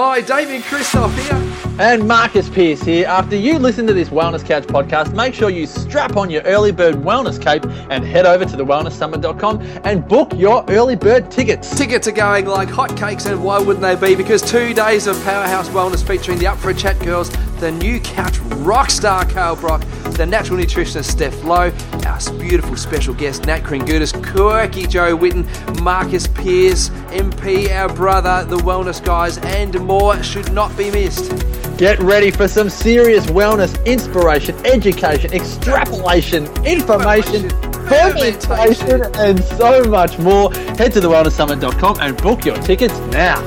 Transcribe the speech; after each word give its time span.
Hi, 0.00 0.20
Damian 0.20 0.62
Kristof 0.62 1.12
here. 1.18 1.67
And 1.80 2.08
Marcus 2.08 2.48
Pearce 2.48 2.82
here. 2.82 3.06
After 3.06 3.36
you 3.36 3.56
listen 3.56 3.86
to 3.86 3.92
this 3.92 4.08
Wellness 4.08 4.44
Couch 4.44 4.64
podcast, 4.64 5.14
make 5.14 5.32
sure 5.32 5.48
you 5.48 5.64
strap 5.64 6.16
on 6.16 6.28
your 6.28 6.42
early 6.42 6.72
bird 6.72 6.96
wellness 6.96 7.40
cape 7.40 7.64
and 7.88 8.04
head 8.04 8.26
over 8.26 8.44
to 8.44 8.56
thewellnesssummit.com 8.56 9.60
and 9.84 10.08
book 10.08 10.32
your 10.34 10.64
early 10.70 10.96
bird 10.96 11.30
tickets. 11.30 11.72
Tickets 11.78 12.08
are 12.08 12.12
going 12.12 12.46
like 12.46 12.68
hotcakes, 12.68 13.30
and 13.30 13.44
why 13.44 13.60
wouldn't 13.60 13.80
they 13.80 13.94
be? 13.94 14.16
Because 14.16 14.42
two 14.42 14.74
days 14.74 15.06
of 15.06 15.22
Powerhouse 15.22 15.68
Wellness 15.68 16.04
featuring 16.04 16.40
the 16.40 16.48
Up 16.48 16.58
for 16.58 16.70
a 16.70 16.74
Chat 16.74 16.98
girls, 16.98 17.30
the 17.60 17.70
new 17.70 18.00
couch 18.00 18.38
rock 18.40 18.90
star 18.90 19.24
Carl 19.24 19.54
Brock, 19.54 19.80
the 20.16 20.26
natural 20.26 20.58
nutritionist 20.58 21.04
Steph 21.04 21.44
Lowe, 21.44 21.72
our 22.04 22.38
beautiful 22.40 22.76
special 22.76 23.14
guest 23.14 23.46
Nat 23.46 23.60
Kringoudis, 23.60 24.12
quirky 24.32 24.84
Joe 24.88 25.16
Witten, 25.16 25.46
Marcus 25.80 26.26
Pearce, 26.26 26.88
MP, 27.10 27.70
our 27.70 27.88
brother, 27.88 28.44
the 28.48 28.58
wellness 28.58 29.02
guys, 29.04 29.38
and 29.38 29.78
more 29.78 30.20
should 30.24 30.52
not 30.52 30.76
be 30.76 30.90
missed. 30.90 31.30
Get 31.78 32.00
ready 32.00 32.32
for 32.32 32.48
some 32.48 32.68
serious 32.68 33.26
wellness, 33.26 33.72
inspiration, 33.86 34.56
education, 34.66 35.32
extrapolation, 35.32 36.44
information, 36.66 37.50
fermentation, 37.86 39.02
and 39.14 39.44
so 39.44 39.84
much 39.84 40.18
more. 40.18 40.52
Head 40.52 40.92
to 40.94 41.00
thewellnesssummit.com 41.00 41.98
and 42.00 42.20
book 42.20 42.44
your 42.44 42.56
tickets 42.56 42.98
now. 43.12 43.38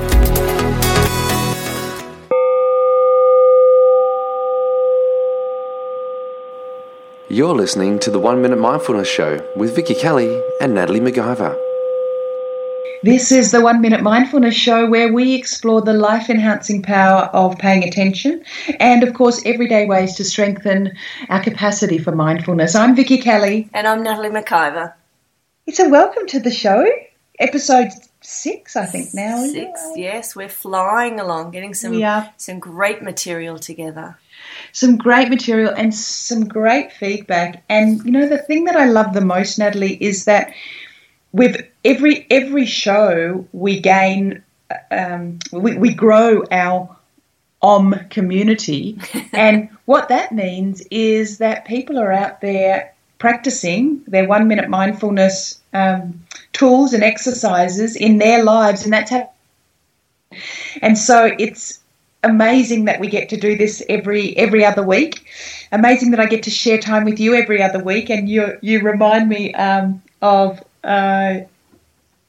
You're 7.27 7.53
listening 7.53 7.99
to 7.99 8.11
the 8.11 8.19
One 8.19 8.41
Minute 8.41 8.59
Mindfulness 8.59 9.09
Show 9.09 9.45
with 9.57 9.75
Vicky 9.75 9.93
Kelly 9.93 10.41
and 10.61 10.73
Natalie 10.73 11.01
MacIver. 11.01 11.70
This 13.03 13.31
is 13.31 13.49
the 13.51 13.61
One 13.61 13.81
Minute 13.81 14.03
Mindfulness 14.03 14.53
Show 14.53 14.87
where 14.87 15.11
we 15.11 15.33
explore 15.33 15.81
the 15.81 15.91
life 15.91 16.29
enhancing 16.29 16.83
power 16.83 17.23
of 17.33 17.57
paying 17.57 17.83
attention 17.83 18.43
and, 18.79 19.01
of 19.01 19.15
course, 19.15 19.41
everyday 19.43 19.87
ways 19.87 20.13
to 20.17 20.23
strengthen 20.23 20.91
our 21.27 21.41
capacity 21.41 21.97
for 21.97 22.11
mindfulness. 22.11 22.75
I'm 22.75 22.95
Vicky 22.95 23.17
Kelly. 23.17 23.67
And 23.73 23.87
I'm 23.87 24.03
Natalie 24.03 24.29
MacIver. 24.29 24.93
It's 25.65 25.79
a 25.79 25.89
welcome 25.89 26.27
to 26.27 26.39
the 26.39 26.51
show. 26.51 26.85
Episode 27.39 27.89
six, 28.21 28.75
I 28.75 28.85
think 28.85 29.15
now. 29.15 29.47
Six, 29.47 29.81
yes. 29.95 30.35
We're 30.35 30.47
flying 30.47 31.19
along, 31.19 31.51
getting 31.51 31.73
some, 31.73 31.99
some 32.37 32.59
great 32.59 33.01
material 33.01 33.57
together 33.57 34.19
some 34.73 34.97
great 34.97 35.29
material 35.29 35.73
and 35.75 35.93
some 35.93 36.47
great 36.47 36.91
feedback. 36.91 37.63
And 37.69 38.03
you 38.05 38.11
know, 38.11 38.27
the 38.27 38.37
thing 38.37 38.65
that 38.65 38.75
I 38.75 38.85
love 38.85 39.13
the 39.13 39.21
most, 39.21 39.59
Natalie, 39.59 40.01
is 40.01 40.25
that 40.25 40.53
with 41.33 41.65
every 41.85 42.27
every 42.29 42.65
show 42.65 43.45
we 43.53 43.79
gain, 43.79 44.43
um, 44.91 45.39
we, 45.51 45.77
we 45.77 45.93
grow 45.93 46.43
our 46.51 46.95
OM 47.61 47.93
community, 48.09 48.97
and 49.33 49.69
what 49.85 50.09
that 50.09 50.31
means 50.31 50.81
is 50.91 51.37
that 51.39 51.65
people 51.65 51.99
are 51.99 52.11
out 52.11 52.41
there 52.41 52.93
practicing 53.19 54.03
their 54.07 54.27
one 54.27 54.47
minute 54.47 54.67
mindfulness 54.67 55.61
um, 55.73 56.25
tools 56.53 56.91
and 56.93 57.03
exercises 57.03 57.95
in 57.95 58.17
their 58.17 58.43
lives, 58.43 58.83
and 58.83 58.93
that's 58.93 59.11
how. 59.11 59.29
And 60.81 60.97
so 60.97 61.29
it's 61.37 61.79
amazing 62.23 62.85
that 62.85 62.99
we 62.99 63.07
get 63.07 63.29
to 63.29 63.37
do 63.37 63.55
this 63.55 63.83
every 63.89 64.35
every 64.37 64.65
other 64.65 64.83
week. 64.83 65.27
Amazing 65.71 66.11
that 66.11 66.19
I 66.19 66.25
get 66.25 66.43
to 66.43 66.49
share 66.49 66.77
time 66.77 67.05
with 67.05 67.19
you 67.19 67.35
every 67.35 67.61
other 67.61 67.83
week, 67.83 68.09
and 68.09 68.27
you 68.29 68.57
you 68.61 68.81
remind 68.81 69.29
me 69.29 69.53
um, 69.53 70.01
of. 70.21 70.63
Uh, 70.83 71.41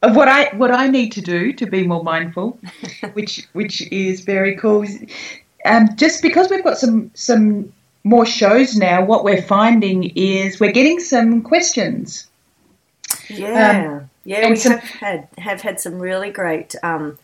of 0.03 0.17
what 0.17 0.29
I 0.29 0.55
what 0.57 0.71
I 0.73 0.89
need 0.89 1.13
to 1.13 1.21
do 1.21 1.53
to 1.55 1.67
be 1.67 1.87
more 1.87 2.03
mindful, 2.03 2.59
which 3.13 3.47
which 3.53 3.83
is 3.93 4.23
very 4.23 4.57
cool. 4.57 4.85
Um, 5.65 5.89
just 5.97 6.23
because 6.23 6.51
we've 6.51 6.65
got 6.65 6.79
some 6.79 7.11
some 7.15 7.73
more 8.05 8.27
shows 8.27 8.77
now, 8.77 9.05
what 9.05 9.25
we're 9.25 9.43
finding 9.43 10.11
is 10.17 10.59
we're 10.59 10.73
getting 10.73 10.99
some 10.99 11.43
questions. 11.43 12.27
Yeah, 13.29 14.01
um, 14.01 14.11
yeah, 14.25 14.49
we 14.49 14.57
some, 14.57 14.73
have 14.73 14.83
had 14.83 15.29
have 15.39 15.61
had 15.63 15.81
some 15.81 16.01
really 16.01 16.31
great 16.31 16.75
um, 16.83 17.17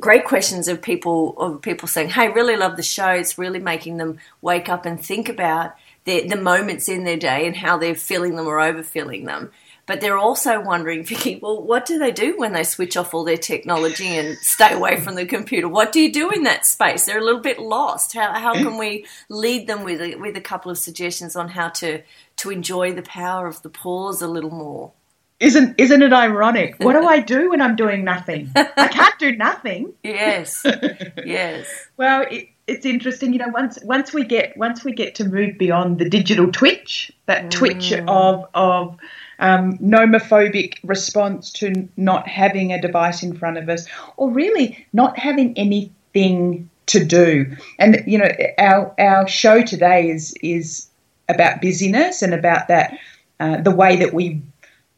great 0.00 0.24
questions 0.24 0.68
of 0.68 0.80
people 0.80 1.34
of 1.38 1.60
people 1.60 1.86
saying, 1.86 2.10
"Hey, 2.10 2.28
really 2.28 2.56
love 2.56 2.76
the 2.76 2.82
show. 2.82 3.10
It's 3.10 3.36
really 3.36 3.60
making 3.60 3.98
them 3.98 4.18
wake 4.40 4.70
up 4.70 4.86
and 4.86 4.98
think 4.98 5.28
about 5.28 5.74
the, 6.04 6.26
the 6.26 6.36
moments 6.36 6.88
in 6.88 7.04
their 7.04 7.16
day 7.18 7.46
and 7.46 7.56
how 7.56 7.76
they're 7.76 7.94
filling 7.94 8.36
them 8.36 8.46
or 8.46 8.56
overfilling 8.56 9.26
them." 9.26 9.52
But 9.86 10.00
they're 10.00 10.18
also 10.18 10.60
wondering, 10.60 11.04
Vicky, 11.04 11.36
well, 11.36 11.62
what 11.62 11.86
do 11.86 11.98
they 11.98 12.10
do 12.10 12.36
when 12.36 12.52
they 12.52 12.64
switch 12.64 12.96
off 12.96 13.14
all 13.14 13.24
their 13.24 13.36
technology 13.36 14.08
and 14.08 14.36
stay 14.38 14.72
away 14.72 15.00
from 15.00 15.14
the 15.14 15.24
computer? 15.24 15.68
What 15.68 15.92
do 15.92 16.00
you 16.00 16.12
do 16.12 16.30
in 16.30 16.42
that 16.42 16.66
space? 16.66 17.06
They're 17.06 17.20
a 17.20 17.24
little 17.24 17.40
bit 17.40 17.60
lost. 17.60 18.12
How, 18.12 18.32
how 18.32 18.54
can 18.54 18.78
we 18.78 19.06
lead 19.28 19.68
them 19.68 19.84
with 19.84 20.00
a, 20.00 20.16
with 20.16 20.36
a 20.36 20.40
couple 20.40 20.72
of 20.72 20.78
suggestions 20.78 21.36
on 21.36 21.50
how 21.50 21.68
to 21.68 22.02
to 22.36 22.50
enjoy 22.50 22.92
the 22.92 23.02
power 23.02 23.46
of 23.46 23.62
the 23.62 23.70
pause 23.70 24.20
a 24.20 24.28
little 24.28 24.50
more? 24.50 24.92
isn't 25.38 25.74
isn't 25.78 26.02
it 26.02 26.12
ironic? 26.12 26.76
What 26.78 26.94
do 26.94 27.06
I 27.06 27.20
do 27.20 27.50
when 27.50 27.60
I'm 27.60 27.76
doing 27.76 28.04
nothing? 28.04 28.50
I 28.56 28.88
can't 28.88 29.18
do 29.18 29.36
nothing. 29.36 29.92
Yes, 30.02 30.64
yes. 31.24 31.66
well, 31.96 32.26
it, 32.30 32.48
it's 32.66 32.86
interesting, 32.86 33.32
you 33.32 33.38
know. 33.38 33.48
Once 33.48 33.78
once 33.82 34.14
we 34.14 34.24
get 34.24 34.56
once 34.56 34.84
we 34.84 34.92
get 34.92 35.16
to 35.16 35.24
move 35.24 35.58
beyond 35.58 35.98
the 35.98 36.08
digital 36.08 36.50
twitch, 36.50 37.12
that 37.26 37.44
mm. 37.44 37.50
twitch 37.50 37.92
of 37.92 38.46
of 38.54 38.96
um, 39.38 39.78
nomophobic 39.78 40.78
response 40.82 41.50
to 41.52 41.88
not 41.96 42.26
having 42.28 42.72
a 42.72 42.80
device 42.80 43.22
in 43.22 43.36
front 43.36 43.58
of 43.58 43.68
us, 43.68 43.86
or 44.16 44.30
really 44.30 44.86
not 44.92 45.18
having 45.18 45.56
anything 45.58 46.68
to 46.86 47.04
do. 47.04 47.56
And 47.78 48.02
you 48.06 48.18
know, 48.18 48.30
our 48.58 48.94
our 48.98 49.28
show 49.28 49.62
today 49.62 50.08
is 50.10 50.34
is 50.42 50.88
about 51.28 51.60
busyness 51.60 52.22
and 52.22 52.32
about 52.32 52.68
that 52.68 52.98
uh, 53.40 53.60
the 53.60 53.70
way 53.70 53.96
that 53.96 54.14
we 54.14 54.40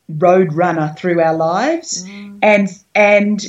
road 0.08 0.52
runner 0.52 0.94
through 0.96 1.20
our 1.20 1.34
lives, 1.34 2.06
mm. 2.06 2.38
and 2.42 2.68
and 2.94 3.44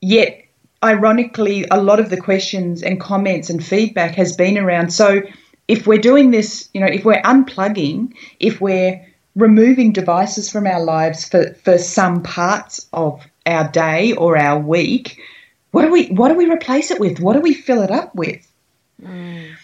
yet 0.00 0.44
ironically, 0.82 1.66
a 1.70 1.80
lot 1.80 2.00
of 2.00 2.10
the 2.10 2.16
questions 2.16 2.82
and 2.82 3.00
comments 3.00 3.50
and 3.50 3.64
feedback 3.64 4.14
has 4.14 4.36
been 4.36 4.56
around. 4.58 4.90
So 4.92 5.22
if 5.66 5.86
we're 5.86 6.00
doing 6.00 6.30
this, 6.30 6.68
you 6.72 6.80
know, 6.80 6.86
if 6.86 7.04
we're 7.04 7.22
unplugging, 7.22 8.14
if 8.40 8.60
we're 8.60 9.04
removing 9.38 9.92
devices 9.92 10.50
from 10.50 10.66
our 10.66 10.82
lives 10.82 11.26
for, 11.26 11.54
for 11.54 11.78
some 11.78 12.22
parts 12.22 12.86
of 12.92 13.24
our 13.46 13.68
day 13.70 14.12
or 14.12 14.36
our 14.36 14.58
week, 14.58 15.20
what 15.70 15.82
do 15.82 15.92
we 15.92 16.08
what 16.08 16.28
do 16.28 16.34
we 16.34 16.50
replace 16.50 16.90
it 16.90 16.98
with? 16.98 17.20
What 17.20 17.34
do 17.34 17.40
we 17.40 17.54
fill 17.54 17.82
it 17.82 17.90
up 17.90 18.14
with? 18.14 18.46
Mm. 19.02 19.54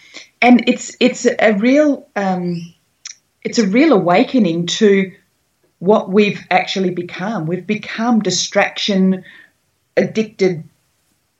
And 0.41 0.63
it's 0.67 0.95
it's 0.99 1.25
a 1.25 1.53
real 1.53 2.07
um, 2.15 2.73
it's 3.43 3.59
a 3.59 3.67
real 3.67 3.93
awakening 3.93 4.67
to 4.67 5.11
what 5.79 6.09
we've 6.09 6.41
actually 6.49 6.91
become. 6.91 7.45
We've 7.45 7.67
become 7.67 8.21
distraction 8.21 9.23
addicted 9.97 10.63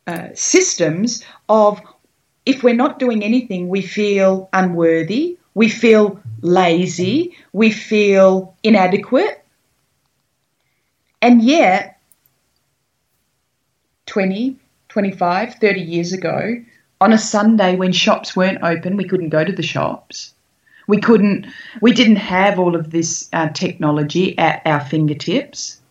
uh, 0.07 0.29
systems 0.34 1.24
of 1.50 1.81
if 2.45 2.63
we're 2.63 2.75
not 2.75 3.00
doing 3.00 3.24
anything, 3.24 3.69
we 3.69 3.81
feel 3.81 4.50
unworthy, 4.53 5.38
we 5.56 5.70
feel 5.70 6.20
lazy, 6.42 7.36
we 7.54 7.72
feel 7.72 8.56
inadequate. 8.62 9.44
And 11.22 11.42
yet, 11.42 12.00
20, 14.06 14.58
25, 14.90 15.56
30 15.56 15.82
years 15.82 16.14
ago, 16.14 16.62
on 17.02 17.14
a 17.14 17.18
Sunday 17.18 17.76
when 17.76 17.92
shops 17.92 18.36
weren't 18.36 18.64
open, 18.64 18.96
we 18.98 19.08
couldn't 19.08 19.30
go 19.30 19.44
to 19.44 19.52
the 19.52 19.64
shops. 19.64 20.34
We 20.88 21.00
couldn't, 21.00 21.48
we 21.82 21.94
didn't 21.94 22.18
have 22.18 22.60
all 22.60 22.76
of 22.76 22.92
this 22.92 23.28
uh, 23.34 23.50
technology 23.50 24.38
at 24.38 24.62
our 24.66 24.82
fingertips. 24.82 25.82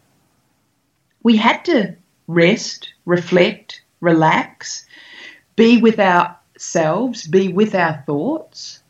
We 1.24 1.36
had 1.36 1.64
to 1.64 1.96
rest, 2.28 2.92
reflect, 3.06 3.82
relax, 4.00 4.86
be 5.56 5.78
with 5.80 5.98
ourselves, 5.98 7.26
be 7.26 7.48
with 7.48 7.74
our 7.74 8.04
thoughts. 8.06 8.83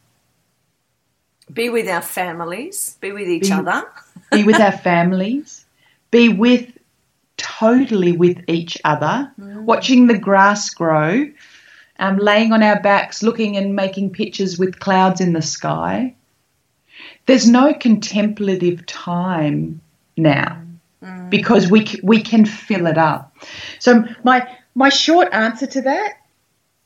Be 1.53 1.69
with 1.69 1.89
our 1.89 2.03
families, 2.03 2.97
be 3.01 3.13
with 3.13 3.29
each 3.29 3.45
be, 3.45 3.53
other. 3.53 3.85
be 4.33 4.45
with 4.45 4.61
our 4.61 4.73
families, 4.73 5.65
be 6.11 6.29
with 6.29 6.71
totally 7.37 8.13
with 8.13 8.43
each 8.49 8.79
other, 8.85 9.31
mm. 9.39 9.63
watching 9.65 10.07
the 10.07 10.19
grass 10.19 10.71
grow, 10.71 11.29
um, 11.99 12.17
laying 12.17 12.53
on 12.53 12.63
our 12.63 12.81
backs, 12.81 13.23
looking 13.23 13.57
and 13.57 13.77
making 13.77 14.11
pictures 14.11 14.59
with 14.59 14.81
clouds 14.81 15.21
in 15.21 15.33
the 15.33 15.43
sky. 15.43 16.15
There's 17.27 17.49
no 17.49 17.75
contemplative 17.75 18.87
time 18.87 19.81
now 20.17 20.63
mm. 21.03 21.31
because 21.31 21.71
we 21.71 21.87
we 22.03 22.23
can 22.23 22.45
fill 22.45 22.87
it 22.87 22.99
up. 22.99 23.37
So 23.79 24.05
my 24.23 24.49
my 24.75 24.89
short 24.89 25.29
answer 25.33 25.67
to 25.67 25.83
that 25.83 26.15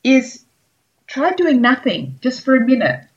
is 0.05 0.45
try 1.07 1.33
doing 1.33 1.61
nothing 1.61 2.19
just 2.21 2.45
for 2.45 2.55
a 2.55 2.61
minute. 2.61 3.08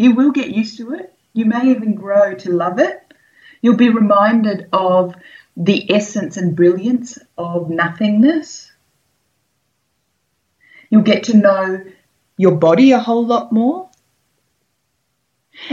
You 0.00 0.14
will 0.14 0.30
get 0.30 0.48
used 0.48 0.78
to 0.78 0.94
it. 0.94 1.12
You 1.34 1.44
may 1.44 1.72
even 1.72 1.94
grow 1.94 2.32
to 2.36 2.50
love 2.50 2.78
it. 2.78 3.12
You'll 3.60 3.76
be 3.76 3.90
reminded 3.90 4.66
of 4.72 5.14
the 5.58 5.92
essence 5.92 6.38
and 6.38 6.56
brilliance 6.56 7.18
of 7.36 7.68
nothingness. 7.68 8.72
You'll 10.88 11.02
get 11.02 11.24
to 11.24 11.36
know 11.36 11.84
your 12.38 12.56
body 12.56 12.92
a 12.92 12.98
whole 12.98 13.26
lot 13.26 13.52
more. 13.52 13.90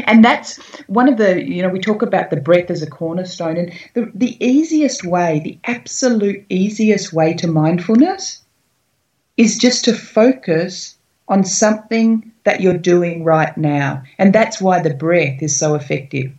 And 0.03 0.25
that's 0.25 0.57
one 0.87 1.07
of 1.07 1.15
the, 1.15 1.41
you 1.41 1.61
know, 1.61 1.69
we 1.69 1.79
talk 1.79 2.01
about 2.01 2.29
the 2.29 2.35
breath 2.35 2.69
as 2.69 2.81
a 2.81 2.89
cornerstone. 2.89 3.55
And 3.55 3.71
the, 3.93 4.11
the 4.13 4.45
easiest 4.45 5.05
way, 5.05 5.39
the 5.41 5.57
absolute 5.63 6.45
easiest 6.49 7.13
way 7.13 7.33
to 7.35 7.47
mindfulness 7.47 8.43
is 9.37 9.57
just 9.57 9.85
to 9.85 9.93
focus 9.93 10.96
on 11.27 11.43
something 11.43 12.31
that 12.43 12.61
you're 12.61 12.77
doing 12.77 13.23
right 13.23 13.55
now. 13.57 14.03
And 14.17 14.33
that's 14.33 14.61
why 14.61 14.81
the 14.81 14.93
breath 14.93 15.41
is 15.41 15.57
so 15.57 15.75
effective. 15.75 16.31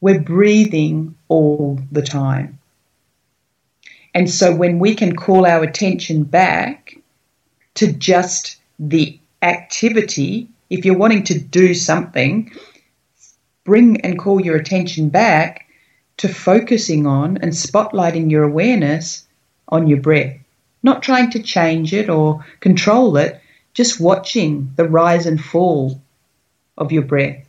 We're 0.00 0.20
breathing 0.20 1.16
all 1.28 1.80
the 1.90 2.02
time. 2.02 2.58
And 4.14 4.30
so 4.30 4.54
when 4.54 4.78
we 4.78 4.94
can 4.94 5.16
call 5.16 5.44
our 5.44 5.62
attention 5.62 6.22
back 6.24 6.96
to 7.74 7.92
just 7.92 8.56
the 8.78 9.18
activity, 9.42 10.48
if 10.70 10.84
you're 10.84 10.96
wanting 10.96 11.24
to 11.24 11.38
do 11.38 11.74
something, 11.74 12.50
bring 13.64 14.00
and 14.02 14.18
call 14.18 14.40
your 14.40 14.56
attention 14.56 15.08
back 15.08 15.66
to 16.18 16.28
focusing 16.28 17.06
on 17.06 17.36
and 17.38 17.52
spotlighting 17.52 18.30
your 18.30 18.44
awareness 18.44 19.26
on 19.68 19.86
your 19.86 20.00
breath. 20.00 20.36
Not 20.82 21.02
trying 21.02 21.30
to 21.32 21.42
change 21.42 21.92
it 21.92 22.08
or 22.08 22.44
control 22.60 23.16
it, 23.16 23.40
just 23.76 24.00
watching 24.00 24.72
the 24.76 24.88
rise 24.88 25.26
and 25.26 25.38
fall 25.38 26.00
of 26.78 26.92
your 26.92 27.02
breath. 27.02 27.46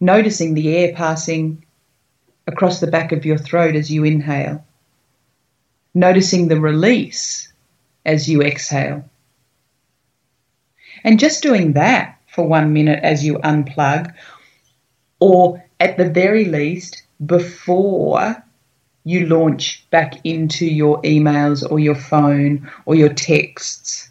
Noticing 0.00 0.52
the 0.52 0.76
air 0.76 0.92
passing 0.92 1.64
across 2.46 2.78
the 2.78 2.86
back 2.86 3.10
of 3.10 3.24
your 3.24 3.38
throat 3.38 3.74
as 3.74 3.90
you 3.90 4.04
inhale. 4.04 4.62
Noticing 5.94 6.48
the 6.48 6.60
release 6.60 7.50
as 8.04 8.28
you 8.28 8.42
exhale. 8.42 9.08
And 11.02 11.18
just 11.18 11.42
doing 11.42 11.72
that 11.72 12.20
for 12.26 12.46
one 12.46 12.74
minute 12.74 13.02
as 13.02 13.24
you 13.24 13.38
unplug, 13.38 14.12
or 15.20 15.64
at 15.80 15.96
the 15.96 16.10
very 16.10 16.44
least, 16.44 17.02
before 17.24 18.44
you 19.04 19.26
launch 19.26 19.88
back 19.88 20.20
into 20.22 20.66
your 20.66 21.00
emails 21.00 21.64
or 21.70 21.78
your 21.78 21.94
phone 21.94 22.70
or 22.84 22.94
your 22.94 23.14
texts 23.14 24.10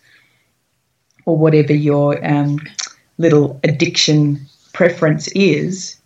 or 1.25 1.37
whatever 1.37 1.73
your 1.73 2.23
um, 2.25 2.59
little 3.17 3.59
addiction 3.63 4.45
preference 4.73 5.27
is, 5.29 5.99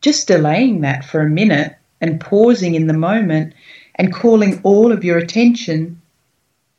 just 0.00 0.28
delaying 0.28 0.80
that 0.80 1.04
for 1.04 1.20
a 1.20 1.28
minute 1.28 1.76
and 2.00 2.20
pausing 2.20 2.74
in 2.74 2.86
the 2.86 2.92
moment 2.94 3.54
and 3.96 4.12
calling 4.12 4.60
all 4.62 4.92
of 4.92 5.04
your 5.04 5.18
attention 5.18 6.00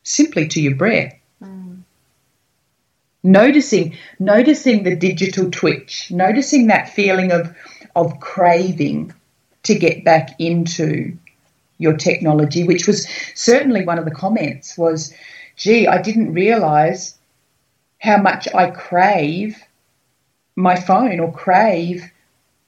simply 0.04 0.48
to 0.48 0.62
your 0.62 0.76
breath. 0.76 1.14
Mm. 1.44 1.82
Noticing, 3.24 3.96
noticing 4.20 4.84
the 4.84 4.96
digital 4.96 5.52
twitch, 5.52 6.10
noticing 6.12 6.68
that 6.68 6.90
feeling 6.90 7.32
of, 7.32 7.56
of 7.96 8.20
craving 8.20 9.14
to 9.64 9.76
get 9.76 10.04
back 10.04 10.32
into 10.40 11.16
your 11.78 11.96
technology, 11.96 12.64
which 12.64 12.88
was 12.88 13.08
certainly 13.36 13.86
one 13.86 14.00
of 14.00 14.06
the 14.06 14.12
comments 14.12 14.78
was, 14.78 15.14
gee, 15.56 15.88
I 15.88 16.02
didn't 16.02 16.34
realize 16.34 17.18
how 18.02 18.18
much 18.18 18.48
I 18.54 18.72
crave 18.72 19.64
my 20.56 20.76
phone 20.76 21.20
or 21.20 21.32
crave 21.32 22.12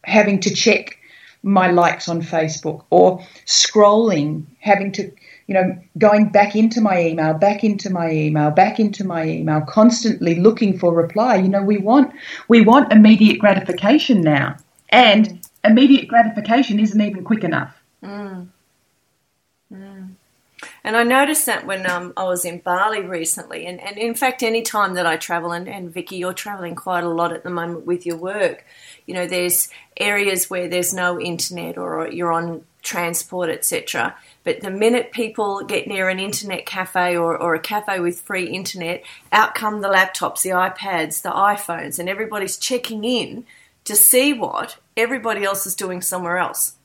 having 0.03 0.39
to 0.41 0.53
check 0.53 0.97
my 1.41 1.71
likes 1.71 2.07
on 2.07 2.21
Facebook 2.21 2.85
or 2.91 3.19
scrolling, 3.45 4.45
having 4.59 4.91
to, 4.93 5.11
you 5.47 5.55
know, 5.55 5.77
going 5.97 6.29
back 6.29 6.55
into 6.55 6.79
my 6.81 7.01
email, 7.01 7.33
back 7.33 7.63
into 7.63 7.89
my 7.89 8.11
email, 8.11 8.51
back 8.51 8.79
into 8.79 9.03
my 9.05 9.25
email, 9.25 9.61
constantly 9.61 10.35
looking 10.35 10.77
for 10.77 10.93
reply. 10.93 11.35
You 11.35 11.49
know, 11.49 11.63
we 11.63 11.79
want 11.79 12.13
we 12.47 12.61
want 12.61 12.93
immediate 12.93 13.39
gratification 13.39 14.21
now, 14.21 14.55
and 14.89 15.41
immediate 15.63 16.07
gratification 16.07 16.79
isn't 16.79 17.01
even 17.01 17.23
quick 17.23 17.43
enough. 17.43 17.75
Mm. 18.03 18.49
And 20.85 20.97
I 20.97 21.03
noticed 21.03 21.45
that 21.45 21.65
when 21.65 21.89
um, 21.89 22.11
I 22.17 22.25
was 22.25 22.43
in 22.43 22.59
Bali 22.59 23.01
recently, 23.01 23.65
and, 23.65 23.79
and 23.79 23.97
in 23.97 24.15
fact, 24.15 24.43
any 24.43 24.61
time 24.61 24.95
that 24.95 25.05
I 25.05 25.15
travel, 25.15 25.53
and, 25.53 25.67
and 25.69 25.93
Vicky, 25.93 26.17
you're 26.17 26.33
traveling 26.33 26.75
quite 26.75 27.05
a 27.05 27.09
lot 27.09 27.31
at 27.31 27.43
the 27.43 27.49
moment 27.49 27.85
with 27.85 28.05
your 28.05 28.17
work, 28.17 28.65
you 29.05 29.13
know, 29.13 29.25
there's 29.25 29.69
areas 29.95 30.49
where 30.49 30.67
there's 30.67 30.93
no 30.93 31.19
internet 31.19 31.77
or 31.77 32.09
you're 32.09 32.33
on 32.33 32.65
transport, 32.81 33.49
etc. 33.49 34.13
But 34.43 34.59
the 34.59 34.71
minute 34.71 35.13
people 35.13 35.63
get 35.63 35.87
near 35.87 36.09
an 36.09 36.19
internet 36.19 36.65
cafe 36.65 37.15
or, 37.15 37.37
or 37.37 37.55
a 37.55 37.59
cafe 37.59 38.01
with 38.01 38.19
free 38.19 38.47
internet, 38.47 39.03
out 39.31 39.55
come 39.55 39.79
the 39.79 39.87
laptops, 39.87 40.41
the 40.41 40.49
iPads, 40.49 41.21
the 41.21 41.31
iPhones, 41.31 41.97
and 41.97 42.09
everybody's 42.09 42.57
checking 42.57 43.05
in 43.05 43.45
to 43.85 43.95
see 43.95 44.33
what 44.33 44.77
everybody 44.97 45.45
else 45.45 45.65
is 45.65 45.75
doing 45.75 46.01
somewhere 46.01 46.37
else 46.37 46.75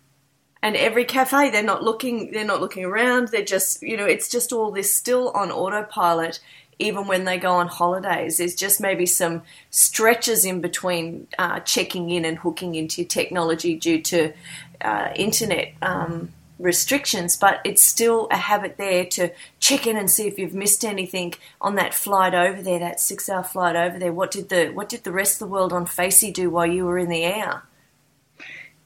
and 0.62 0.76
every 0.76 1.04
cafe 1.04 1.50
they're 1.50 1.62
not 1.62 1.82
looking 1.82 2.32
they're 2.32 2.44
not 2.44 2.60
looking 2.60 2.84
around. 2.84 3.28
They're 3.28 3.44
just 3.44 3.82
you 3.82 3.96
know 3.96 4.06
it's 4.06 4.28
just 4.28 4.52
all 4.52 4.70
this 4.70 4.94
still 4.94 5.30
on 5.30 5.50
autopilot 5.50 6.40
even 6.78 7.06
when 7.06 7.24
they 7.24 7.38
go 7.38 7.54
on 7.54 7.68
holidays. 7.68 8.38
There's 8.38 8.54
just 8.54 8.80
maybe 8.80 9.06
some 9.06 9.42
stretches 9.70 10.44
in 10.44 10.60
between 10.60 11.26
uh, 11.38 11.60
checking 11.60 12.10
in 12.10 12.24
and 12.24 12.38
hooking 12.38 12.74
into 12.74 13.02
your 13.02 13.08
technology 13.08 13.76
due 13.76 14.00
to 14.02 14.32
uh, 14.80 15.12
internet 15.16 15.74
um, 15.82 16.30
restrictions. 16.58 17.36
But 17.36 17.60
it's 17.64 17.84
still 17.84 18.28
a 18.30 18.36
habit 18.36 18.76
there 18.76 19.04
to 19.06 19.30
check 19.58 19.86
in 19.86 19.96
and 19.96 20.10
see 20.10 20.28
if 20.28 20.38
you've 20.38 20.54
missed 20.54 20.84
anything 20.84 21.34
on 21.60 21.74
that 21.76 21.94
flight 21.94 22.34
over 22.34 22.62
there 22.62 22.78
that 22.78 23.00
six 23.00 23.28
hour 23.28 23.42
flight 23.42 23.74
over 23.74 23.98
there. 23.98 24.12
What 24.12 24.30
did 24.30 24.48
the 24.48 24.68
what 24.68 24.88
did 24.88 25.04
the 25.04 25.12
rest 25.12 25.34
of 25.34 25.48
the 25.48 25.52
world 25.52 25.72
on 25.72 25.86
facey 25.86 26.30
do 26.30 26.48
while 26.48 26.66
you 26.66 26.84
were 26.84 26.98
in 26.98 27.08
the 27.08 27.24
air 27.24 27.62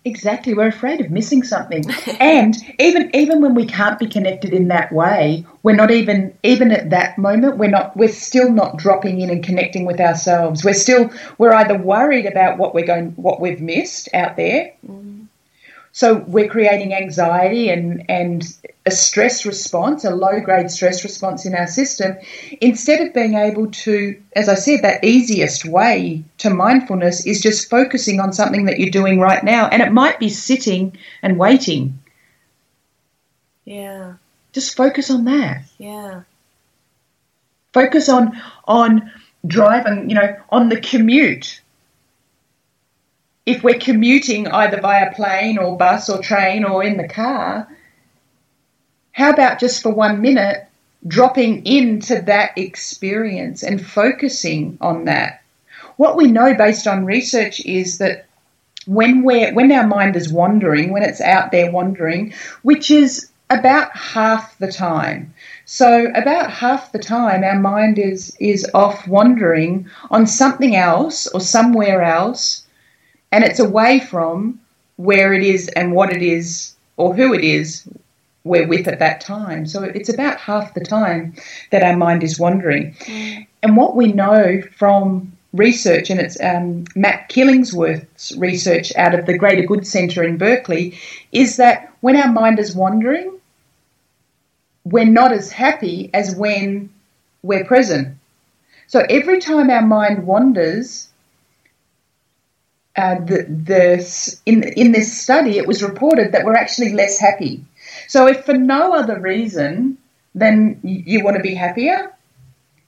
Exactly, 0.04 0.52
we're 0.52 0.66
afraid 0.66 1.00
of 1.00 1.12
missing 1.12 1.44
something, 1.44 1.84
and 2.20 2.56
even 2.80 3.14
even 3.14 3.40
when 3.40 3.54
we 3.54 3.66
can't 3.66 4.00
be 4.00 4.06
connected 4.08 4.52
in 4.52 4.66
that 4.68 4.90
way, 4.90 5.46
we're 5.62 5.76
not 5.76 5.92
even 5.92 6.36
even 6.42 6.72
at 6.72 6.90
that 6.90 7.18
moment. 7.18 7.56
We're 7.56 7.70
not. 7.70 7.96
We're 7.96 8.08
still 8.08 8.50
not 8.50 8.78
dropping 8.78 9.20
in 9.20 9.30
and 9.30 9.44
connecting 9.44 9.84
with 9.84 10.00
ourselves. 10.00 10.64
We're 10.64 10.74
still. 10.74 11.10
We're 11.38 11.52
either 11.52 11.78
worried 11.78 12.26
about 12.26 12.58
what 12.58 12.74
we're 12.74 12.86
going, 12.86 13.10
what 13.12 13.40
we've 13.40 13.60
missed 13.60 14.08
out 14.12 14.36
there, 14.36 14.72
mm. 14.84 15.11
So 15.94 16.24
we're 16.26 16.48
creating 16.48 16.94
anxiety 16.94 17.68
and, 17.68 18.08
and 18.10 18.42
a 18.86 18.90
stress 18.90 19.44
response, 19.44 20.04
a 20.04 20.14
low 20.14 20.40
grade 20.40 20.70
stress 20.70 21.04
response 21.04 21.44
in 21.44 21.54
our 21.54 21.66
system, 21.66 22.16
instead 22.62 23.06
of 23.06 23.12
being 23.12 23.34
able 23.34 23.70
to, 23.70 24.20
as 24.34 24.48
I 24.48 24.54
said, 24.54 24.82
that 24.82 25.04
easiest 25.04 25.66
way 25.66 26.24
to 26.38 26.50
mindfulness 26.50 27.26
is 27.26 27.42
just 27.42 27.68
focusing 27.68 28.20
on 28.20 28.32
something 28.32 28.64
that 28.64 28.80
you're 28.80 28.90
doing 28.90 29.20
right 29.20 29.44
now. 29.44 29.68
And 29.68 29.82
it 29.82 29.92
might 29.92 30.18
be 30.18 30.30
sitting 30.30 30.96
and 31.22 31.38
waiting. 31.38 31.98
Yeah. 33.66 34.14
Just 34.52 34.76
focus 34.76 35.10
on 35.10 35.24
that. 35.26 35.64
Yeah. 35.78 36.22
Focus 37.72 38.08
on 38.08 38.40
on 38.66 39.10
driving, 39.46 40.08
you 40.10 40.14
know, 40.14 40.36
on 40.50 40.68
the 40.68 40.80
commute 40.80 41.61
if 43.44 43.64
we're 43.64 43.78
commuting 43.78 44.46
either 44.48 44.80
via 44.80 45.12
plane 45.14 45.58
or 45.58 45.76
bus 45.76 46.08
or 46.08 46.22
train 46.22 46.64
or 46.64 46.84
in 46.84 46.96
the 46.96 47.08
car, 47.08 47.68
how 49.12 49.30
about 49.30 49.58
just 49.58 49.82
for 49.82 49.92
one 49.92 50.20
minute 50.20 50.66
dropping 51.06 51.66
into 51.66 52.20
that 52.22 52.56
experience 52.56 53.62
and 53.62 53.84
focusing 53.84 54.78
on 54.80 55.04
that? 55.06 55.42
What 55.96 56.16
we 56.16 56.30
know 56.30 56.54
based 56.54 56.86
on 56.86 57.04
research 57.04 57.60
is 57.60 57.98
that 57.98 58.26
when 58.86 59.22
we're 59.22 59.52
when 59.52 59.70
our 59.72 59.86
mind 59.86 60.16
is 60.16 60.32
wandering, 60.32 60.92
when 60.92 61.02
it's 61.02 61.20
out 61.20 61.52
there 61.52 61.70
wandering, 61.70 62.32
which 62.62 62.90
is 62.90 63.28
about 63.50 63.94
half 63.94 64.56
the 64.58 64.72
time. 64.72 65.34
So 65.66 66.06
about 66.14 66.50
half 66.50 66.92
the 66.92 66.98
time 66.98 67.44
our 67.44 67.58
mind 67.58 67.98
is 67.98 68.34
is 68.40 68.68
off 68.72 69.06
wandering 69.06 69.88
on 70.10 70.26
something 70.26 70.74
else 70.74 71.26
or 71.28 71.40
somewhere 71.40 72.02
else 72.02 72.61
and 73.32 73.42
it's 73.44 73.58
away 73.58 73.98
from 73.98 74.60
where 74.96 75.32
it 75.32 75.42
is 75.42 75.68
and 75.68 75.92
what 75.92 76.12
it 76.12 76.22
is 76.22 76.74
or 76.96 77.14
who 77.14 77.34
it 77.34 77.42
is 77.42 77.88
we're 78.44 78.66
with 78.66 78.88
at 78.88 78.98
that 78.98 79.20
time. 79.20 79.66
So 79.66 79.82
it's 79.82 80.08
about 80.08 80.38
half 80.38 80.74
the 80.74 80.84
time 80.84 81.34
that 81.70 81.82
our 81.82 81.96
mind 81.96 82.22
is 82.22 82.38
wandering. 82.38 82.94
Mm. 82.94 83.46
And 83.62 83.76
what 83.76 83.94
we 83.94 84.12
know 84.12 84.62
from 84.76 85.32
research, 85.52 86.10
and 86.10 86.20
it's 86.20 86.40
um, 86.40 86.84
Matt 86.96 87.28
Killingsworth's 87.28 88.36
research 88.36 88.94
out 88.96 89.14
of 89.14 89.26
the 89.26 89.38
Greater 89.38 89.62
Good 89.62 89.86
Centre 89.86 90.24
in 90.24 90.38
Berkeley, 90.38 90.98
is 91.30 91.56
that 91.56 91.92
when 92.00 92.16
our 92.16 92.32
mind 92.32 92.58
is 92.58 92.74
wandering, 92.74 93.38
we're 94.84 95.04
not 95.04 95.32
as 95.32 95.52
happy 95.52 96.10
as 96.12 96.34
when 96.34 96.90
we're 97.42 97.64
present. 97.64 98.16
So 98.88 99.04
every 99.08 99.38
time 99.38 99.70
our 99.70 99.86
mind 99.86 100.26
wanders, 100.26 101.08
uh, 102.96 103.16
the, 103.20 103.46
the, 103.48 104.40
in, 104.44 104.64
in 104.64 104.92
this 104.92 105.18
study, 105.18 105.56
it 105.56 105.66
was 105.66 105.82
reported 105.82 106.32
that 106.32 106.44
we're 106.44 106.56
actually 106.56 106.92
less 106.92 107.18
happy. 107.18 107.64
So 108.08 108.26
if 108.26 108.44
for 108.44 108.54
no 108.54 108.94
other 108.94 109.18
reason 109.18 109.98
than 110.34 110.80
you 110.82 111.24
want 111.24 111.36
to 111.36 111.42
be 111.42 111.54
happier, 111.54 112.12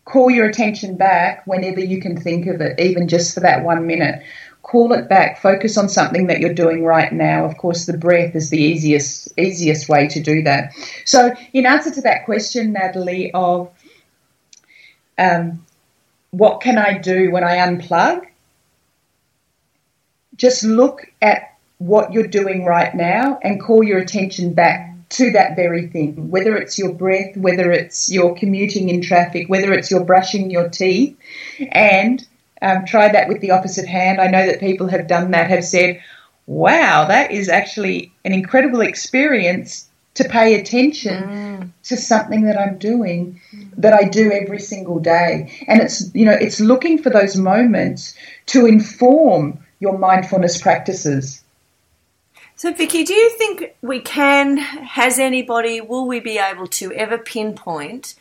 call 0.05 0.31
your 0.31 0.47
attention 0.47 0.97
back 0.97 1.47
whenever 1.47 1.81
you 1.81 2.01
can 2.01 2.21
think 2.21 2.47
of 2.47 2.61
it, 2.61 2.79
even 2.79 3.09
just 3.09 3.35
for 3.35 3.41
that 3.41 3.65
one 3.65 3.87
minute. 3.87 4.23
Call 4.63 4.93
it 4.93 5.09
back. 5.09 5.41
Focus 5.41 5.77
on 5.77 5.89
something 5.91 6.27
that 6.27 6.41
you're 6.41 6.55
doing 6.55 6.85
right 6.85 7.13
now. 7.13 7.45
Of 7.45 7.59
course, 7.59 7.85
the 7.85 7.99
breath 7.99 8.35
is 8.35 8.49
the 8.49 8.59
easiest 8.59 9.39
easiest 9.39 9.91
way 9.91 10.09
to 10.09 10.23
do 10.23 10.43
that. 10.43 10.73
So, 11.05 11.35
in 11.53 11.67
answer 11.67 11.91
to 11.91 12.01
that 12.03 12.25
question, 12.25 12.73
Natalie, 12.73 13.31
of 13.33 13.71
um, 15.19 15.65
what 16.31 16.63
can 16.63 16.79
I 16.79 16.97
do 16.97 17.31
when 17.31 17.45
I 17.45 17.57
unplug? 17.57 18.25
Just 20.37 20.64
look 20.64 21.11
at 21.23 21.55
what 21.79 22.12
you're 22.12 22.26
doing 22.26 22.64
right 22.64 22.95
now 22.95 23.38
and 23.43 23.61
call 23.61 23.83
your 23.83 23.99
attention 23.99 24.53
back 24.55 24.91
to 25.11 25.31
that 25.33 25.55
very 25.55 25.87
thing, 25.88 26.31
whether 26.31 26.57
it's 26.57 26.79
your 26.79 26.93
breath, 26.93 27.37
whether 27.37 27.71
it's 27.71 28.11
your 28.11 28.35
commuting 28.35 28.88
in 28.88 29.00
traffic, 29.00 29.49
whether 29.49 29.73
it's 29.73 29.91
your 29.91 30.05
brushing 30.05 30.50
your 30.50 30.69
teeth, 30.69 31.17
and 31.71 32.26
um, 32.62 32.85
try 32.85 33.11
that 33.12 33.29
with 33.29 33.41
the 33.41 33.50
opposite 33.50 33.87
hand. 33.87 34.21
I 34.21 34.26
know 34.26 34.47
that 34.47 34.61
people 34.61 34.88
have 34.88 35.07
done 35.07 35.31
that, 35.33 35.50
have 35.50 35.64
said, 35.64 36.03
wow, 36.47 37.07
that 37.07 37.31
is 37.31 37.49
actually 37.49 38.12
an 38.25 38.33
incredible 38.33 38.81
experience 38.81 39.88
to 40.14 40.25
pay 40.25 40.55
attention 40.55 41.25
mm. 41.25 41.71
to 41.85 41.97
something 41.97 42.43
that 42.45 42.59
I'm 42.59 42.79
doing 42.79 43.41
that 43.76 43.93
I 43.93 44.05
do 44.05 44.31
every 44.31 44.61
single 44.61 45.00
day. 45.00 45.53
And 45.67 45.81
it's, 45.83 46.14
you 46.14 46.25
know, 46.25 46.33
it's 46.33 46.61
looking 46.61 47.03
for 47.03 47.11
those 47.11 47.37
moments 47.37 48.14
to 48.47 48.67
inform 48.67 49.63
your 49.85 49.99
mindfulness 49.99 50.61
practices. 50.61 51.43
So, 52.57 52.73
Vicky, 52.73 53.05
do 53.05 53.12
you 53.12 53.31
think 53.31 53.75
we 53.83 54.00
can, 54.00 54.57
has 54.57 55.19
anybody, 55.19 55.81
will 55.81 56.07
we 56.07 56.21
be 56.21 56.38
able 56.38 56.67
to 56.69 56.93
ever 56.93 57.19
pinpoint 57.19 58.14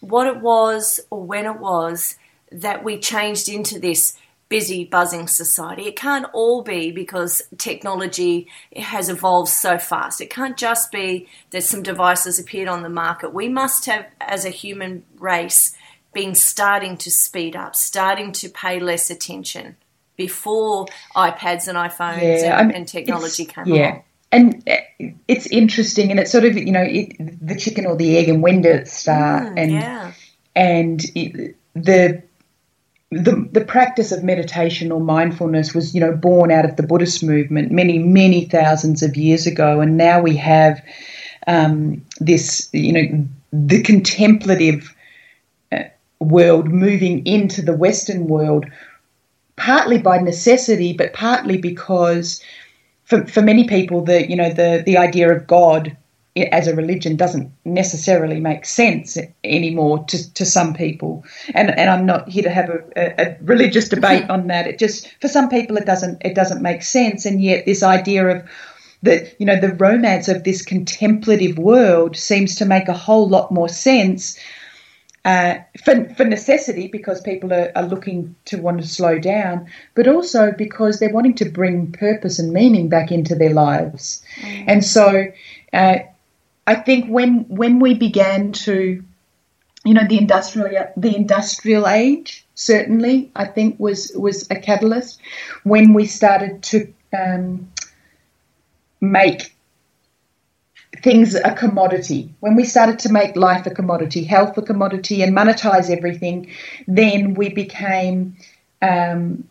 what 0.00 0.26
it 0.26 0.40
was 0.40 1.00
or 1.10 1.22
when 1.22 1.46
it 1.46 1.58
was 1.60 2.16
that 2.50 2.82
we 2.82 2.98
changed 2.98 3.48
into 3.48 3.78
this 3.78 4.18
busy, 4.48 4.84
buzzing 4.84 5.28
society? 5.28 5.82
It 5.82 5.96
can't 5.96 6.26
all 6.32 6.62
be 6.62 6.90
because 6.90 7.42
technology 7.58 8.48
has 8.74 9.08
evolved 9.08 9.50
so 9.50 9.78
fast. 9.78 10.20
It 10.20 10.30
can't 10.30 10.56
just 10.56 10.90
be 10.90 11.28
that 11.50 11.62
some 11.62 11.82
devices 11.82 12.40
appeared 12.40 12.68
on 12.68 12.82
the 12.82 12.88
market. 12.88 13.32
We 13.32 13.48
must 13.48 13.86
have, 13.86 14.06
as 14.20 14.44
a 14.44 14.50
human 14.50 15.04
race, 15.18 15.76
been 16.12 16.34
starting 16.34 16.96
to 16.96 17.10
speed 17.10 17.54
up, 17.54 17.76
starting 17.76 18.32
to 18.32 18.48
pay 18.48 18.80
less 18.80 19.10
attention 19.10 19.76
before 20.16 20.86
iPads 21.16 21.68
and 21.68 21.76
iPhones 21.76 22.22
yeah, 22.22 22.44
and, 22.44 22.54
I 22.54 22.64
mean, 22.64 22.76
and, 22.76 22.88
technology 22.88 23.44
came 23.44 23.66
yeah. 23.66 23.74
along. 23.74 24.02
And 24.32 24.68
uh, 24.68 25.06
it's 25.28 25.46
interesting, 25.46 26.10
and 26.10 26.18
it's 26.18 26.32
sort 26.32 26.44
of 26.44 26.56
you 26.56 26.72
know 26.72 26.82
it, 26.82 27.14
the 27.40 27.54
chicken 27.54 27.86
or 27.86 27.96
the 27.96 28.16
egg, 28.16 28.28
and 28.28 28.42
when 28.42 28.62
did 28.62 28.74
it 28.74 28.88
start? 28.88 29.44
Mm, 29.44 29.58
and 29.58 29.72
yeah. 29.72 30.12
and 30.56 31.04
it, 31.14 31.56
the 31.74 32.22
the, 33.14 33.48
the 33.52 33.64
practice 33.64 34.10
of 34.12 34.24
meditation 34.24 34.90
or 34.90 35.00
mindfulness 35.00 35.72
was, 35.74 35.94
you 35.94 36.00
know, 36.00 36.12
born 36.12 36.50
out 36.50 36.64
of 36.64 36.76
the 36.76 36.82
Buddhist 36.82 37.22
movement 37.22 37.70
many, 37.70 37.98
many 37.98 38.46
thousands 38.46 39.02
of 39.02 39.16
years 39.16 39.46
ago, 39.46 39.80
and 39.80 39.96
now 39.96 40.20
we 40.20 40.36
have 40.36 40.82
um, 41.46 42.04
this, 42.18 42.68
you 42.72 42.92
know, 42.92 43.28
the 43.52 43.82
contemplative 43.82 44.94
uh, 45.70 45.84
world 46.18 46.68
moving 46.68 47.24
into 47.26 47.62
the 47.62 47.76
Western 47.76 48.26
world, 48.26 48.66
partly 49.56 49.98
by 49.98 50.18
necessity, 50.18 50.92
but 50.92 51.12
partly 51.12 51.58
because 51.58 52.42
for, 53.04 53.26
for 53.26 53.42
many 53.42 53.66
people, 53.66 54.02
the 54.02 54.28
you 54.28 54.36
know 54.36 54.50
the 54.50 54.82
the 54.84 54.96
idea 54.96 55.32
of 55.32 55.46
God 55.46 55.96
as 56.36 56.66
a 56.66 56.74
religion 56.74 57.14
doesn't 57.16 57.52
necessarily 57.64 58.40
make 58.40 58.64
sense 58.64 59.16
anymore 59.44 60.04
to, 60.06 60.34
to 60.34 60.44
some 60.44 60.74
people. 60.74 61.24
And 61.54 61.70
and 61.70 61.88
I'm 61.90 62.06
not 62.06 62.28
here 62.28 62.42
to 62.42 62.50
have 62.50 62.70
a, 62.70 62.82
a, 62.96 63.36
religious 63.42 63.88
debate 63.88 64.28
on 64.28 64.48
that. 64.48 64.66
It 64.66 64.78
just 64.78 65.08
for 65.20 65.28
some 65.28 65.48
people 65.48 65.76
it 65.76 65.86
doesn't 65.86 66.22
it 66.24 66.34
doesn't 66.34 66.62
make 66.62 66.82
sense. 66.82 67.24
And 67.24 67.42
yet 67.42 67.66
this 67.66 67.82
idea 67.82 68.26
of 68.26 68.42
that 69.02 69.38
you 69.38 69.46
know 69.46 69.60
the 69.60 69.74
romance 69.74 70.28
of 70.28 70.44
this 70.44 70.62
contemplative 70.62 71.58
world 71.58 72.16
seems 72.16 72.56
to 72.56 72.64
make 72.64 72.88
a 72.88 72.94
whole 72.94 73.28
lot 73.28 73.52
more 73.52 73.68
sense 73.68 74.38
uh, 75.24 75.56
for, 75.82 76.04
for 76.10 76.24
necessity 76.24 76.86
because 76.88 77.20
people 77.20 77.52
are, 77.52 77.72
are 77.74 77.86
looking 77.86 78.34
to 78.44 78.58
want 78.58 78.80
to 78.80 78.86
slow 78.86 79.18
down, 79.18 79.66
but 79.94 80.06
also 80.06 80.52
because 80.52 80.98
they're 80.98 81.12
wanting 81.12 81.34
to 81.34 81.46
bring 81.46 81.90
purpose 81.92 82.38
and 82.38 82.52
meaning 82.52 82.88
back 82.88 83.10
into 83.10 83.34
their 83.34 83.54
lives. 83.54 84.22
Mm. 84.42 84.64
And 84.66 84.84
so 84.84 85.26
uh, 85.72 85.98
I 86.66 86.74
think 86.74 87.08
when 87.08 87.46
when 87.48 87.80
we 87.80 87.94
began 87.94 88.52
to, 88.52 89.02
you 89.84 89.94
know, 89.94 90.06
the 90.06 90.18
industrial 90.18 90.92
the 90.96 91.16
industrial 91.16 91.88
age 91.88 92.44
certainly 92.54 93.30
I 93.34 93.46
think 93.46 93.80
was 93.80 94.12
was 94.14 94.48
a 94.50 94.56
catalyst 94.56 95.20
when 95.62 95.94
we 95.94 96.06
started 96.06 96.62
to 96.64 96.92
um, 97.16 97.68
make 99.00 99.53
things 101.02 101.34
a 101.34 101.54
commodity. 101.54 102.34
When 102.40 102.56
we 102.56 102.64
started 102.64 102.98
to 103.00 103.12
make 103.12 103.36
life 103.36 103.66
a 103.66 103.70
commodity, 103.70 104.24
health 104.24 104.56
a 104.58 104.62
commodity, 104.62 105.22
and 105.22 105.36
monetize 105.36 105.90
everything, 105.90 106.50
then 106.86 107.34
we 107.34 107.48
became 107.48 108.36
um, 108.82 109.48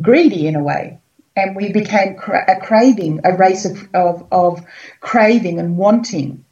greedy 0.00 0.46
in 0.46 0.56
a 0.56 0.62
way. 0.62 0.98
And 1.34 1.56
we 1.56 1.72
became 1.72 2.14
cra- 2.16 2.44
a 2.46 2.60
craving, 2.60 3.20
a 3.24 3.34
race 3.34 3.64
of, 3.64 3.88
of, 3.94 4.26
of 4.30 4.62
craving 5.00 5.58
and 5.58 5.78
wanting 5.78 6.44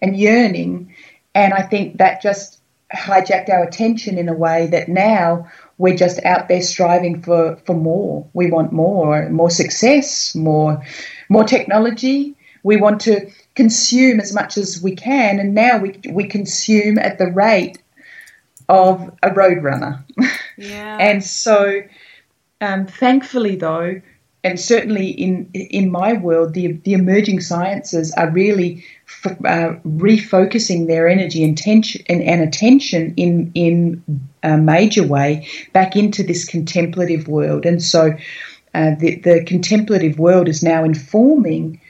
and 0.00 0.16
yearning. 0.16 0.94
And 1.34 1.52
I 1.52 1.62
think 1.62 1.98
that 1.98 2.22
just 2.22 2.60
hijacked 2.94 3.48
our 3.48 3.64
attention 3.64 4.18
in 4.18 4.28
a 4.28 4.34
way 4.34 4.68
that 4.68 4.88
now 4.88 5.48
we're 5.78 5.96
just 5.96 6.24
out 6.24 6.48
there 6.48 6.62
striving 6.62 7.22
for, 7.22 7.56
for 7.64 7.74
more. 7.74 8.28
We 8.32 8.50
want 8.50 8.72
more, 8.72 9.28
more 9.30 9.50
success, 9.50 10.34
more 10.34 10.82
more 11.30 11.44
technology, 11.44 12.34
we 12.62 12.76
want 12.76 13.00
to 13.00 13.30
consume 13.54 14.20
as 14.20 14.34
much 14.34 14.58
as 14.58 14.82
we 14.82 14.94
can, 14.94 15.40
and 15.40 15.54
now 15.54 15.78
we 15.78 15.98
we 16.10 16.24
consume 16.26 16.98
at 16.98 17.18
the 17.18 17.28
rate 17.28 17.78
of 18.68 19.10
a 19.22 19.30
roadrunner. 19.30 20.02
Yeah. 20.56 20.98
and 21.00 21.24
so, 21.24 21.82
um, 22.60 22.86
thankfully, 22.86 23.56
though, 23.56 24.00
and 24.42 24.58
certainly 24.58 25.08
in 25.10 25.48
in 25.52 25.90
my 25.90 26.12
world, 26.12 26.54
the 26.54 26.72
the 26.84 26.94
emerging 26.94 27.40
sciences 27.40 28.12
are 28.12 28.30
really 28.30 28.84
f- 29.24 29.44
uh, 29.44 29.74
refocusing 29.86 30.86
their 30.86 31.08
energy 31.08 31.44
and, 31.44 31.58
tension, 31.58 32.02
and, 32.08 32.22
and 32.22 32.40
attention 32.40 33.14
in 33.16 33.50
in 33.54 34.02
a 34.42 34.56
major 34.56 35.06
way 35.06 35.46
back 35.72 35.96
into 35.96 36.22
this 36.22 36.44
contemplative 36.44 37.28
world, 37.28 37.66
and 37.66 37.82
so. 37.82 38.14
Uh, 38.72 38.94
the, 38.98 39.16
the 39.16 39.44
contemplative 39.44 40.18
world 40.18 40.48
is 40.48 40.62
now 40.62 40.84
informing 40.84 41.80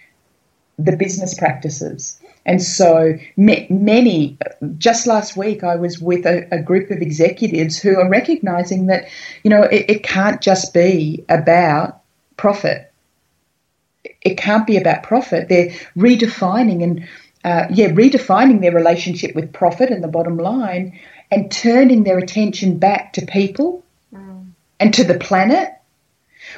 the 0.78 0.96
business 0.96 1.34
practices. 1.34 2.18
And 2.46 2.62
so 2.62 3.18
many, 3.36 4.38
just 4.78 5.06
last 5.06 5.36
week, 5.36 5.62
I 5.62 5.76
was 5.76 6.00
with 6.00 6.24
a, 6.24 6.48
a, 6.50 6.62
group 6.62 6.90
of 6.90 7.02
executives 7.02 7.78
who 7.78 7.98
are 7.98 8.08
recognizing 8.08 8.86
that, 8.86 9.08
you 9.44 9.50
know, 9.50 9.64
it, 9.64 9.84
it 9.88 10.02
can't 10.02 10.40
just 10.40 10.72
be 10.72 11.22
about 11.28 12.00
profit. 12.38 12.90
It 14.22 14.38
can't 14.38 14.66
be 14.66 14.78
about 14.78 15.02
profit. 15.02 15.50
They're 15.50 15.68
redefining 15.96 16.82
and, 16.82 17.08
uh, 17.44 17.66
yeah, 17.70 17.88
redefining 17.88 18.62
their 18.62 18.72
relationship 18.74 19.34
with 19.34 19.52
profit 19.52 19.90
and 19.90 20.02
the 20.02 20.08
bottom 20.08 20.38
line 20.38 20.98
and 21.30 21.52
turning 21.52 22.04
their 22.04 22.18
attention 22.18 22.78
back 22.78 23.12
to 23.14 23.26
people 23.26 23.84
mm. 24.14 24.46
and 24.80 24.94
to 24.94 25.04
the 25.04 25.18
planet 25.18 25.79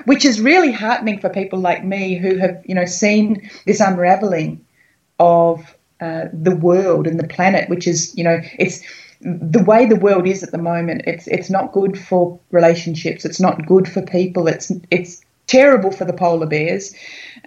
which 0.04 0.24
is 0.24 0.40
really 0.40 0.72
heartening 0.72 1.18
for 1.18 1.28
people 1.28 1.58
like 1.58 1.84
me 1.84 2.16
who 2.16 2.36
have, 2.36 2.62
you 2.64 2.74
know, 2.74 2.84
seen 2.84 3.50
this 3.66 3.80
unraveling 3.80 4.64
of 5.18 5.76
uh, 6.00 6.26
the 6.32 6.56
world 6.56 7.06
and 7.06 7.18
the 7.18 7.28
planet, 7.28 7.68
which 7.68 7.86
is, 7.86 8.16
you 8.16 8.24
know, 8.24 8.40
it's 8.58 8.82
the 9.20 9.62
way 9.62 9.86
the 9.86 9.96
world 9.96 10.26
is 10.26 10.42
at 10.42 10.50
the 10.50 10.58
moment. 10.58 11.02
It's 11.06 11.28
it's 11.28 11.50
not 11.50 11.72
good 11.72 11.98
for 11.98 12.38
relationships. 12.50 13.24
It's 13.24 13.40
not 13.40 13.66
good 13.66 13.88
for 13.88 14.02
people. 14.02 14.48
It's 14.48 14.72
it's 14.90 15.22
terrible 15.46 15.92
for 15.92 16.04
the 16.04 16.12
polar 16.12 16.46
bears, 16.46 16.94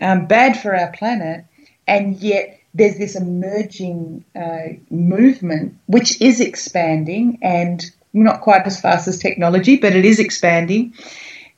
um, 0.01 0.25
bad 0.25 0.57
for 0.59 0.75
our 0.75 0.91
planet, 0.91 1.45
and 1.87 2.15
yet 2.17 2.59
there's 2.73 2.97
this 2.97 3.15
emerging 3.15 4.23
uh, 4.35 4.75
movement 4.89 5.77
which 5.87 6.21
is 6.21 6.39
expanding 6.39 7.39
and 7.41 7.85
not 8.13 8.41
quite 8.41 8.65
as 8.65 8.79
fast 8.79 9.07
as 9.07 9.17
technology, 9.17 9.77
but 9.77 9.95
it 9.95 10.05
is 10.05 10.19
expanding, 10.19 10.93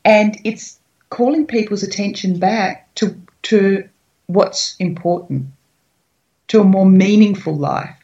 and 0.08 0.40
it's 0.46 0.80
calling 1.10 1.46
people's 1.46 1.84
attention 1.84 2.40
back 2.40 2.96
to 2.96 3.16
to 3.44 3.88
what's 4.28 4.76
important, 4.80 5.48
to 6.48 6.62
a 6.62 6.64
more 6.64 6.86
meaningful 6.86 7.56
life, 7.56 7.96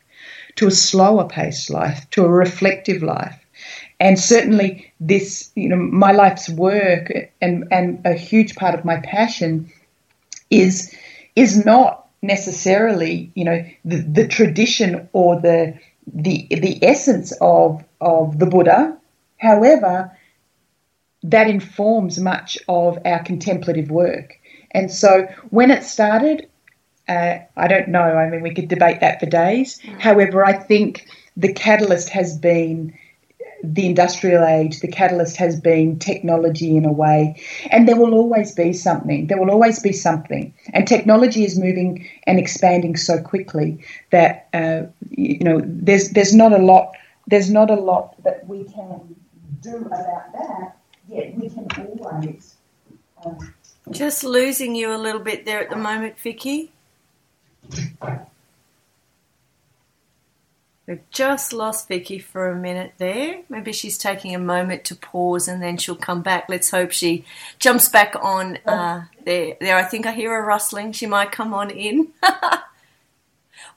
to 0.57 0.67
a 0.67 0.71
slower 0.71 1.27
paced 1.27 1.69
life, 1.69 2.07
to 2.11 2.25
a 2.25 2.29
reflective 2.29 3.01
life. 3.01 3.39
And 3.99 4.19
certainly 4.19 4.91
this, 4.99 5.49
you 5.55 5.69
know, 5.69 5.77
my 5.77 6.11
life's 6.11 6.49
work 6.49 7.11
and, 7.41 7.65
and 7.71 8.05
a 8.05 8.13
huge 8.13 8.55
part 8.55 8.75
of 8.75 8.85
my 8.85 8.97
passion 8.97 9.71
is 10.49 10.93
is 11.37 11.65
not 11.65 12.07
necessarily, 12.21 13.31
you 13.33 13.45
know, 13.45 13.65
the, 13.85 13.97
the 14.01 14.27
tradition 14.27 15.07
or 15.13 15.39
the 15.39 15.73
the 16.13 16.47
the 16.49 16.83
essence 16.83 17.31
of 17.39 17.81
of 18.01 18.39
the 18.39 18.45
Buddha. 18.45 18.97
However, 19.37 20.11
that 21.23 21.49
informs 21.49 22.19
much 22.19 22.57
of 22.67 22.99
our 23.05 23.23
contemplative 23.23 23.89
work. 23.89 24.39
And 24.71 24.91
so 24.91 25.27
when 25.49 25.71
it 25.71 25.83
started, 25.83 26.47
uh, 27.07 27.37
I 27.55 27.67
don't 27.67 27.89
know. 27.89 28.01
I 28.01 28.29
mean, 28.29 28.41
we 28.41 28.53
could 28.53 28.67
debate 28.67 28.99
that 29.01 29.19
for 29.19 29.25
days. 29.25 29.79
Mm. 29.79 29.99
However, 29.99 30.45
I 30.45 30.53
think 30.53 31.07
the 31.35 31.51
catalyst 31.51 32.09
has 32.09 32.37
been 32.37 32.97
the 33.63 33.85
industrial 33.85 34.43
age, 34.43 34.81
the 34.81 34.89
catalyst 34.89 35.37
has 35.37 35.59
been 35.59 35.97
technology 35.97 36.75
in 36.75 36.83
a 36.83 36.91
way, 36.91 37.41
and 37.71 37.87
there 37.87 37.95
will 37.95 38.13
always 38.13 38.51
be 38.51 38.73
something. 38.73 39.27
There 39.27 39.39
will 39.39 39.51
always 39.51 39.79
be 39.79 39.93
something, 39.93 40.53
and 40.73 40.85
technology 40.85 41.45
is 41.45 41.57
moving 41.57 42.05
and 42.27 42.37
expanding 42.39 42.97
so 42.97 43.21
quickly 43.21 43.79
that 44.11 44.49
uh, 44.53 44.81
you 45.11 45.39
know 45.39 45.61
there's 45.63 46.09
there's 46.09 46.35
not 46.35 46.51
a 46.51 46.57
lot 46.57 46.91
there's 47.27 47.49
not 47.49 47.71
a 47.71 47.75
lot 47.75 48.21
that 48.23 48.45
we 48.47 48.65
can 48.65 49.15
do 49.61 49.77
about 49.77 50.33
that. 50.33 50.75
Yet 51.07 51.35
we 51.35 51.49
can 51.49 51.67
always. 51.77 52.55
Um, 53.25 53.53
Just 53.91 54.23
losing 54.23 54.75
you 54.75 54.93
a 54.93 54.97
little 54.97 55.21
bit 55.21 55.45
there 55.45 55.61
at 55.61 55.69
the 55.69 55.75
moment, 55.75 56.19
Vicky. 56.19 56.71
We've 60.85 61.09
just 61.11 61.53
lost 61.53 61.87
Vicky 61.87 62.19
for 62.19 62.49
a 62.49 62.55
minute 62.55 62.93
there. 62.97 63.43
Maybe 63.47 63.71
she's 63.71 63.97
taking 63.97 64.35
a 64.35 64.39
moment 64.39 64.83
to 64.85 64.95
pause 64.95 65.47
and 65.47 65.63
then 65.63 65.77
she'll 65.77 65.95
come 65.95 66.21
back. 66.21 66.49
Let's 66.49 66.71
hope 66.71 66.91
she 66.91 67.23
jumps 67.57 67.87
back 67.87 68.15
on 68.21 68.57
uh, 68.65 69.05
there. 69.23 69.55
There, 69.61 69.77
I 69.77 69.83
think 69.83 70.05
I 70.05 70.11
hear 70.11 70.37
a 70.37 70.41
rustling. 70.41 70.91
She 70.91 71.05
might 71.05 71.31
come 71.31 71.53
on 71.53 71.69
in. 71.69 72.09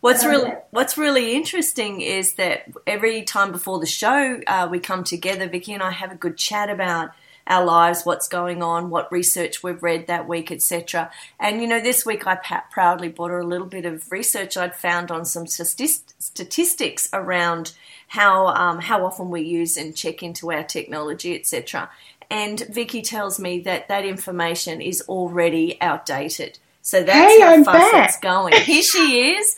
what's 0.01 0.25
really 0.25 0.53
What's 0.71 0.99
really 0.99 1.35
interesting 1.35 2.01
is 2.01 2.35
that 2.35 2.69
every 2.87 3.23
time 3.23 3.53
before 3.53 3.79
the 3.79 3.87
show 3.87 4.41
uh, 4.47 4.69
we 4.71 4.79
come 4.79 5.05
together, 5.05 5.49
Vicky 5.49 5.73
and 5.73 5.83
I 5.83 5.91
have 5.91 6.13
a 6.13 6.17
good 6.17 6.37
chat 6.37 6.69
about 6.69 7.11
our 7.47 7.65
lives, 7.65 8.05
what's 8.05 8.29
going 8.29 8.63
on, 8.63 8.91
what 8.91 9.11
research 9.13 9.63
we've 9.63 9.83
read 9.83 10.07
that 10.09 10.27
week, 10.27 10.51
etc. 10.51 11.11
And 11.39 11.61
you 11.61 11.67
know, 11.67 11.81
this 11.81 12.05
week 12.05 12.27
I 12.27 12.37
proudly 12.71 13.09
brought 13.09 13.31
her 13.31 13.39
a 13.39 13.47
little 13.47 13.67
bit 13.67 13.87
of 13.87 14.11
research 14.11 14.57
I'd 14.57 14.75
found 14.75 15.11
on 15.11 15.25
some 15.25 15.47
statistics 15.47 17.09
around 17.13 17.73
how 18.09 18.49
um, 18.49 18.81
how 18.81 19.05
often 19.05 19.31
we 19.31 19.43
use 19.43 19.77
and 19.77 19.97
check 19.97 20.23
into 20.23 20.53
our 20.53 20.65
technology, 20.65 21.35
etc. 21.35 21.89
And 22.31 22.61
Vicky 22.69 23.03
tells 23.03 23.39
me 23.39 23.61
that 23.61 23.89
that 23.89 24.05
information 24.05 24.81
is 24.81 25.03
already 25.09 25.81
outdated. 25.81 26.59
So 26.87 27.03
that's 27.03 27.33
hey, 27.33 27.41
how 27.41 27.49
I'm 27.49 27.65
fast 27.65 27.93
back. 27.93 28.09
it's 28.11 28.19
going. 28.21 28.53
Here 28.63 28.81
she 28.81 29.33
is. 29.33 29.57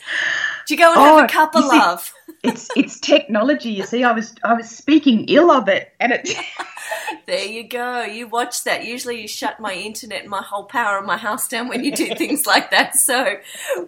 Do 0.66 0.72
you 0.72 0.78
go 0.78 0.92
and 0.92 0.98
oh, 0.98 1.16
have 1.18 1.24
a 1.26 1.28
cup 1.28 1.54
of 1.54 1.66
love? 1.66 2.10
it's 2.42 2.70
it's 2.74 2.98
technology. 2.98 3.68
You 3.68 3.82
see, 3.82 4.02
I 4.02 4.12
was 4.12 4.34
I 4.42 4.54
was 4.54 4.70
speaking 4.70 5.26
ill 5.28 5.50
of 5.50 5.68
it, 5.68 5.92
and 6.00 6.12
it. 6.12 6.30
there 7.26 7.44
you 7.44 7.68
go. 7.68 8.00
You 8.04 8.28
watch 8.28 8.64
that. 8.64 8.86
Usually, 8.86 9.20
you 9.20 9.28
shut 9.28 9.60
my 9.60 9.74
internet 9.74 10.22
and 10.22 10.30
my 10.30 10.40
whole 10.40 10.64
power 10.64 10.96
of 10.96 11.04
my 11.04 11.18
house 11.18 11.48
down 11.48 11.68
when 11.68 11.84
you 11.84 11.94
do 11.94 12.14
things 12.16 12.46
like 12.46 12.70
that. 12.70 12.96
So, 12.96 13.36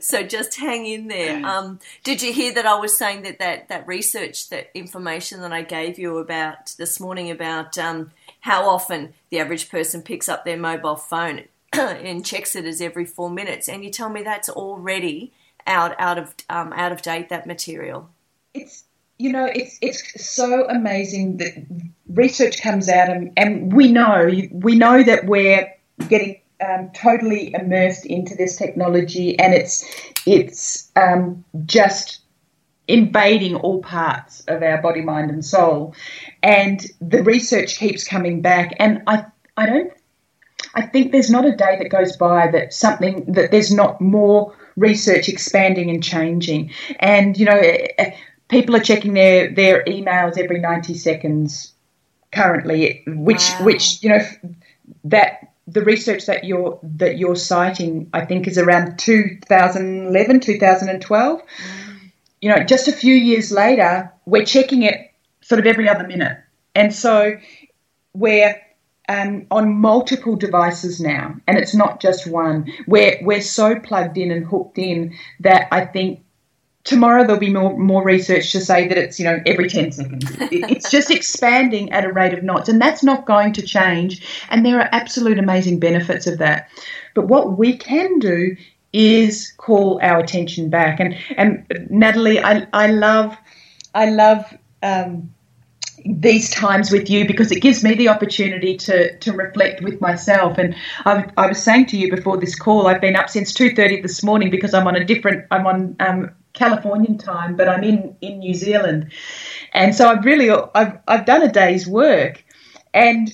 so 0.00 0.23
just 0.23 0.59
hang 0.59 0.85
in 0.85 1.09
there. 1.09 1.42
Um, 1.42 1.78
did 2.04 2.20
you 2.20 2.35
hear 2.35 2.52
that 2.52 2.66
I 2.66 2.78
was 2.78 2.99
saying 2.99 3.23
that 3.23 3.38
that 3.38 3.70
that 3.70 3.87
research, 3.87 4.50
that 4.50 4.68
information 4.75 5.40
that 5.40 5.52
I 5.54 5.62
gave 5.62 5.99
you 5.99 6.18
about 6.18 6.75
this 6.76 7.00
morning 7.00 7.30
about 7.30 7.78
um, 7.78 8.11
how 8.40 8.68
often 8.68 9.14
the 9.30 9.40
average 9.40 9.70
person 9.70 10.02
picks 10.02 10.28
up 10.28 10.44
their 10.44 10.59
mobile 10.59 10.97
phone 10.97 11.44
and 11.72 12.24
checks 12.24 12.56
it 12.56 12.64
as 12.64 12.80
every 12.80 13.04
four 13.04 13.30
minutes, 13.30 13.68
and 13.68 13.84
you 13.84 13.90
tell 13.90 14.08
me 14.10 14.22
that's 14.22 14.48
already 14.48 15.32
out 15.66 15.94
out 15.98 16.18
of 16.18 16.34
um, 16.48 16.72
out 16.72 16.92
of 16.92 17.02
date 17.02 17.28
that 17.28 17.46
material. 17.46 18.10
It's 18.54 18.84
you 19.18 19.32
know 19.32 19.46
it's 19.46 19.78
it's 19.80 20.28
so 20.28 20.66
amazing 20.68 21.36
that 21.36 21.52
research 22.08 22.60
comes 22.62 22.88
out 22.88 23.08
and, 23.08 23.32
and 23.36 23.73
we 23.73 23.92
know 23.92 24.30
we 24.52 24.75
know 24.75 25.02
that 25.02 25.26
we're 25.26 25.73
getting 26.08 26.40
um, 26.66 26.90
totally 26.95 27.54
immersed 27.54 28.06
into 28.06 28.34
this 28.34 28.56
technology 28.56 29.38
and 29.38 29.54
it's 29.54 29.84
it's 30.26 30.90
um, 30.97 31.45
just 31.66 32.21
invading 32.88 33.54
all 33.54 33.80
parts 33.80 34.40
of 34.49 34.62
our 34.62 34.82
body 34.82 35.00
mind 35.00 35.30
and 35.30 35.45
soul. 35.45 35.95
And 36.42 36.84
the 37.00 37.23
research 37.23 37.78
keeps 37.78 38.04
coming 38.04 38.42
back 38.42 38.75
and 38.78 39.02
I 39.06 39.26
I 39.56 39.66
don't 39.66 39.92
I 40.75 40.83
think 40.83 41.13
there's 41.13 41.30
not 41.30 41.45
a 41.45 41.56
day 41.56 41.76
that 41.78 41.89
goes 41.89 42.17
by 42.17 42.49
that 42.49 42.73
something 42.73 43.25
that 43.33 43.50
there's 43.50 43.73
not 43.73 44.00
more 44.00 44.54
research 44.76 45.28
expanding 45.28 45.91
and 45.91 46.02
changing 46.02 46.71
and 47.00 47.37
you 47.39 47.45
know 47.45 47.61
people 48.49 48.76
are 48.76 48.80
checking 48.80 49.15
their 49.15 49.52
their 49.52 49.85
emails 49.85 50.39
every 50.39 50.59
90 50.59 50.95
seconds 50.95 51.73
currently 52.33 53.02
which 53.06 53.50
wow. 53.59 53.67
which 53.67 54.02
you 54.02 54.11
know 54.11 54.21
that 55.04 55.52
the 55.67 55.83
research 55.83 56.26
that 56.26 56.45
you're 56.45 56.78
that 56.83 57.19
you're 57.19 57.37
citing 57.37 58.09
I 58.13 58.25
think 58.25 58.47
is 58.47 58.59
around 58.59 58.99
2011 58.99 60.41
2012 60.41 61.41
mm. 61.41 62.11
you 62.41 62.50
know 62.50 62.63
just 62.65 62.89
a 62.89 62.93
few 62.93 63.15
years 63.15 63.50
later 63.50 64.13
we're 64.26 64.45
checking 64.45 64.83
it 64.83 65.13
sort 65.41 65.59
of 65.59 65.67
every 65.67 65.89
other 65.89 66.06
minute 66.06 66.39
and 66.75 66.95
so 66.95 67.37
we're 68.15 68.61
um, 69.10 69.44
on 69.50 69.75
multiple 69.75 70.36
devices 70.36 71.00
now, 71.00 71.34
and 71.49 71.58
it's 71.58 71.75
not 71.75 72.00
just 72.00 72.28
one. 72.28 72.73
We're 72.86 73.18
we're 73.23 73.42
so 73.42 73.75
plugged 73.75 74.16
in 74.16 74.30
and 74.30 74.46
hooked 74.46 74.78
in 74.78 75.12
that 75.40 75.66
I 75.73 75.84
think 75.84 76.23
tomorrow 76.84 77.25
there'll 77.25 77.40
be 77.40 77.52
more 77.52 77.76
more 77.76 78.04
research 78.04 78.52
to 78.52 78.60
say 78.60 78.86
that 78.86 78.96
it's 78.96 79.18
you 79.18 79.25
know 79.25 79.40
every 79.46 79.68
10 79.68 79.90
seconds. 79.90 80.25
It's 80.52 80.88
just 80.88 81.10
expanding 81.18 81.90
at 81.90 82.04
a 82.04 82.12
rate 82.12 82.32
of 82.32 82.44
knots 82.44 82.68
and 82.68 82.80
that's 82.80 83.02
not 83.02 83.26
going 83.26 83.52
to 83.54 83.62
change 83.62 84.25
and 84.49 84.64
there 84.64 84.78
are 84.80 84.88
absolute 84.92 85.40
amazing 85.40 85.80
benefits 85.80 86.28
of 86.28 86.38
that. 86.38 86.68
But 87.16 87.26
what 87.26 87.58
we 87.58 87.76
can 87.76 88.20
do 88.20 88.56
is 88.92 89.52
call 89.56 89.99
our 90.02 90.20
attention 90.20 90.70
back. 90.70 91.00
And 91.00 91.16
and 91.36 91.66
natalie 91.90 92.38
i, 92.38 92.64
I 92.73 92.86
love 92.86 93.36
i 93.92 94.08
love 94.08 94.56
um, 94.84 95.34
these 96.04 96.50
times 96.50 96.91
with 96.91 97.08
you 97.10 97.26
because 97.26 97.52
it 97.52 97.60
gives 97.60 97.82
me 97.82 97.95
the 97.95 98.08
opportunity 98.08 98.76
to 98.76 99.17
to 99.19 99.32
reflect 99.32 99.82
with 99.82 100.00
myself 100.00 100.58
and 100.58 100.75
I, 101.04 101.30
I 101.36 101.47
was 101.49 101.63
saying 101.63 101.86
to 101.86 101.97
you 101.97 102.10
before 102.15 102.36
this 102.36 102.54
call 102.54 102.86
I've 102.86 103.00
been 103.00 103.17
up 103.17 103.30
since 103.30 103.52
2:30 103.52 104.02
this 104.02 104.23
morning 104.23 104.50
because 104.50 104.75
I'm 104.75 104.86
on 104.86 104.97
a 104.97 105.04
different 105.04 105.47
I'm 105.50 105.67
on 105.67 105.97
um, 106.00 106.30
Californian 106.52 107.17
time, 107.17 107.56
but 107.56 107.69
I'm 107.69 107.84
in, 107.84 108.17
in 108.21 108.41
New 108.41 108.54
Zealand. 108.54 109.13
And 109.73 109.95
so 109.95 110.08
I've 110.08 110.25
really 110.25 110.50
I've 110.50 110.99
I've 111.06 111.25
done 111.25 111.43
a 111.43 111.52
day's 111.52 111.86
work 111.86 112.45
and 112.93 113.32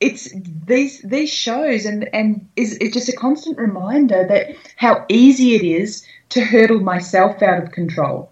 it's 0.00 0.28
these 0.66 1.00
these 1.02 1.30
shows 1.30 1.86
and 1.86 2.08
and 2.14 2.48
is 2.56 2.76
it's 2.78 2.94
just 2.94 3.08
a 3.08 3.16
constant 3.16 3.58
reminder 3.58 4.26
that 4.28 4.54
how 4.76 5.04
easy 5.08 5.54
it 5.54 5.62
is 5.62 6.06
to 6.30 6.40
hurdle 6.40 6.80
myself 6.80 7.42
out 7.42 7.62
of 7.62 7.72
control. 7.72 8.30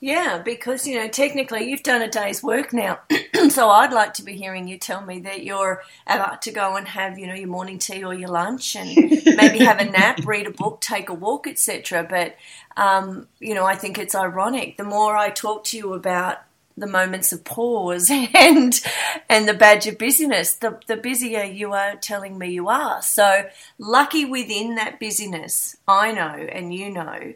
Yeah, 0.00 0.40
because 0.44 0.86
you 0.86 0.94
know 0.96 1.08
technically 1.08 1.68
you've 1.68 1.82
done 1.82 2.02
a 2.02 2.08
day's 2.08 2.40
work 2.40 2.72
now, 2.72 3.00
so 3.48 3.68
I'd 3.68 3.92
like 3.92 4.14
to 4.14 4.22
be 4.22 4.34
hearing 4.34 4.68
you 4.68 4.78
tell 4.78 5.04
me 5.04 5.18
that 5.20 5.42
you're 5.42 5.82
about 6.06 6.42
to 6.42 6.52
go 6.52 6.76
and 6.76 6.86
have 6.86 7.18
you 7.18 7.26
know 7.26 7.34
your 7.34 7.48
morning 7.48 7.80
tea 7.80 8.04
or 8.04 8.14
your 8.14 8.28
lunch 8.28 8.76
and 8.76 8.94
maybe 9.26 9.58
have 9.58 9.80
a 9.80 9.84
nap, 9.84 10.20
read 10.24 10.46
a 10.46 10.52
book, 10.52 10.80
take 10.80 11.08
a 11.08 11.14
walk, 11.14 11.48
etc. 11.48 12.06
But 12.08 12.36
um, 12.76 13.26
you 13.40 13.54
know 13.54 13.64
I 13.64 13.74
think 13.74 13.98
it's 13.98 14.14
ironic. 14.14 14.76
The 14.76 14.84
more 14.84 15.16
I 15.16 15.30
talk 15.30 15.64
to 15.64 15.76
you 15.76 15.94
about 15.94 16.38
the 16.76 16.86
moments 16.86 17.32
of 17.32 17.42
pause 17.42 18.08
and 18.34 18.80
and 19.28 19.48
the 19.48 19.54
badge 19.54 19.88
of 19.88 19.98
busyness, 19.98 20.54
the 20.54 20.78
the 20.86 20.96
busier 20.96 21.42
you 21.42 21.72
are 21.72 21.96
telling 21.96 22.38
me 22.38 22.52
you 22.52 22.68
are. 22.68 23.02
So 23.02 23.48
lucky 23.78 24.24
within 24.24 24.76
that 24.76 25.00
busyness, 25.00 25.76
I 25.88 26.12
know 26.12 26.46
and 26.52 26.72
you 26.72 26.88
know 26.88 27.34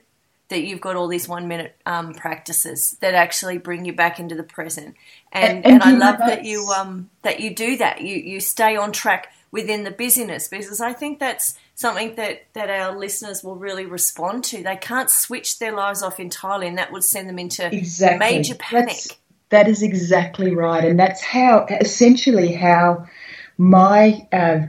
that 0.52 0.62
you've 0.62 0.80
got 0.80 0.96
all 0.96 1.08
these 1.08 1.26
one 1.26 1.48
minute 1.48 1.74
um, 1.86 2.14
practices 2.14 2.96
that 3.00 3.14
actually 3.14 3.58
bring 3.58 3.84
you 3.84 3.92
back 3.92 4.20
into 4.20 4.34
the 4.34 4.42
present. 4.42 4.94
And, 5.32 5.64
and, 5.64 5.66
and, 5.66 5.82
and 5.82 5.82
I 5.82 6.10
love 6.10 6.18
that 6.18 6.44
you 6.44 6.66
um, 6.68 7.10
that 7.22 7.40
you 7.40 7.54
do 7.54 7.78
that. 7.78 8.02
You 8.02 8.16
you 8.16 8.38
stay 8.38 8.76
on 8.76 8.92
track 8.92 9.32
within 9.50 9.84
the 9.84 9.90
busyness 9.90 10.48
because 10.48 10.80
I 10.80 10.92
think 10.92 11.18
that's 11.18 11.58
something 11.74 12.14
that, 12.16 12.46
that 12.54 12.70
our 12.70 12.96
listeners 12.96 13.44
will 13.44 13.56
really 13.56 13.86
respond 13.86 14.44
to. 14.44 14.62
They 14.62 14.76
can't 14.76 15.10
switch 15.10 15.58
their 15.58 15.72
lives 15.72 16.02
off 16.02 16.18
entirely, 16.20 16.68
and 16.68 16.78
that 16.78 16.92
would 16.92 17.04
send 17.04 17.28
them 17.28 17.38
into 17.38 17.66
exactly. 17.66 18.18
major 18.18 18.54
panic. 18.54 18.88
That's, 18.88 19.16
that 19.50 19.68
is 19.68 19.82
exactly 19.82 20.54
right, 20.54 20.84
and 20.84 20.98
that's 20.98 21.22
how 21.22 21.66
essentially 21.80 22.52
how 22.52 23.06
my 23.58 24.26
uh, 24.32 24.60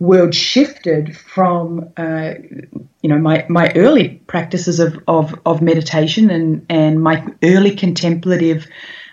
world 0.00 0.34
shifted 0.34 1.16
from 1.16 1.92
uh, 1.96 2.32
you 3.02 3.08
know 3.08 3.18
my, 3.18 3.44
my 3.48 3.70
early 3.76 4.20
practices 4.26 4.80
of, 4.80 4.98
of, 5.06 5.38
of 5.46 5.62
meditation 5.62 6.30
and, 6.30 6.66
and 6.68 7.02
my 7.02 7.24
early 7.44 7.76
contemplative 7.76 8.66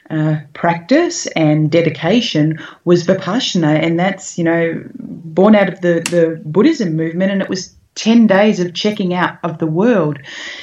uh, 0.09 0.37
practice 0.53 1.27
and 1.27 1.69
dedication 1.69 2.57
was 2.85 3.05
vipassana 3.05 3.83
and 3.83 3.99
that's 3.99 4.37
you 4.37 4.43
know 4.43 4.81
born 4.95 5.53
out 5.53 5.67
of 5.67 5.81
the, 5.81 5.99
the 6.09 6.41
Buddhism 6.45 6.95
movement 6.95 7.31
and 7.31 7.41
it 7.41 7.49
was 7.49 7.75
10 7.95 8.27
days 8.27 8.59
of 8.59 8.73
checking 8.75 9.15
out 9.15 9.39
of 9.43 9.57
the 9.57 9.65
world. 9.65 10.19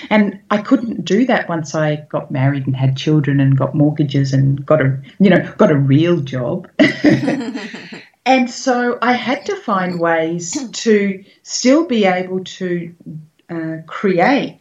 And 0.09 0.41
I 0.51 0.59
couldn't 0.59 1.05
do 1.05 1.27
that 1.27 1.49
once 1.49 1.75
I 1.75 2.07
got 2.09 2.31
married 2.31 2.65
and 2.65 2.77
had 2.77 2.97
children 2.97 3.41
and 3.41 3.59
got 3.59 3.75
mortgages 3.75 4.33
and 4.33 4.65
got 4.65 4.81
a, 4.81 4.97
you 5.19 5.31
know, 5.31 5.53
got 5.59 5.73
a 5.73 5.77
real 5.77 6.21
job. 6.21 6.71
and 8.27 8.51
so 8.51 8.99
I 9.03 9.13
had 9.13 9.45
to 9.47 9.57
find 9.57 10.01
ways 10.01 10.57
to 10.71 11.25
still 11.43 11.87
be 11.87 12.07
able 12.07 12.43
to 12.45 12.95
uh, 13.51 13.77
create 13.87 14.61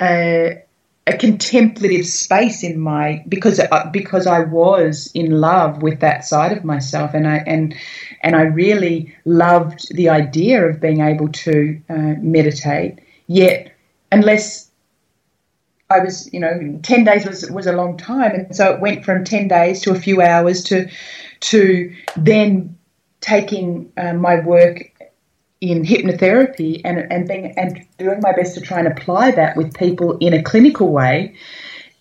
a, 0.00 0.62
a 1.06 1.16
contemplative 1.16 2.04
space 2.06 2.64
in 2.64 2.80
my 2.80 3.24
because 3.28 3.60
uh, 3.60 3.88
because 3.92 4.26
I 4.26 4.40
was 4.40 5.08
in 5.14 5.40
love 5.40 5.82
with 5.82 6.00
that 6.00 6.24
side 6.24 6.56
of 6.56 6.64
myself. 6.64 7.14
And 7.14 7.28
I 7.28 7.36
and 7.46 7.76
and 8.22 8.34
I 8.34 8.42
really 8.42 9.14
loved 9.24 9.94
the 9.94 10.08
idea 10.08 10.66
of 10.66 10.80
being 10.80 11.00
able 11.00 11.28
to 11.28 11.80
uh, 11.88 12.14
meditate. 12.18 12.98
Yet 13.28 13.72
unless 14.10 14.68
I 15.90 16.00
was 16.00 16.32
you 16.32 16.40
know 16.40 16.80
10 16.82 17.04
days 17.04 17.24
was 17.24 17.48
was 17.52 17.68
a 17.68 17.72
long 17.72 17.96
time. 17.96 18.32
And 18.32 18.56
so 18.56 18.74
it 18.74 18.80
went 18.80 19.04
from 19.04 19.22
10 19.22 19.46
days 19.46 19.80
to 19.82 19.92
a 19.92 19.98
few 19.98 20.20
hours 20.20 20.64
to 20.64 20.88
to 21.40 21.94
then 22.16 22.76
taking 23.20 23.92
uh, 23.96 24.14
my 24.14 24.40
work 24.40 24.90
in 25.60 25.84
hypnotherapy 25.84 26.80
and, 26.84 27.00
and 27.12 27.28
being 27.28 27.58
and 27.58 27.86
doing 27.98 28.20
my 28.22 28.32
best 28.32 28.54
to 28.54 28.60
try 28.60 28.78
and 28.78 28.88
apply 28.88 29.30
that 29.32 29.56
with 29.56 29.74
people 29.74 30.16
in 30.18 30.32
a 30.32 30.42
clinical 30.42 30.90
way. 30.90 31.34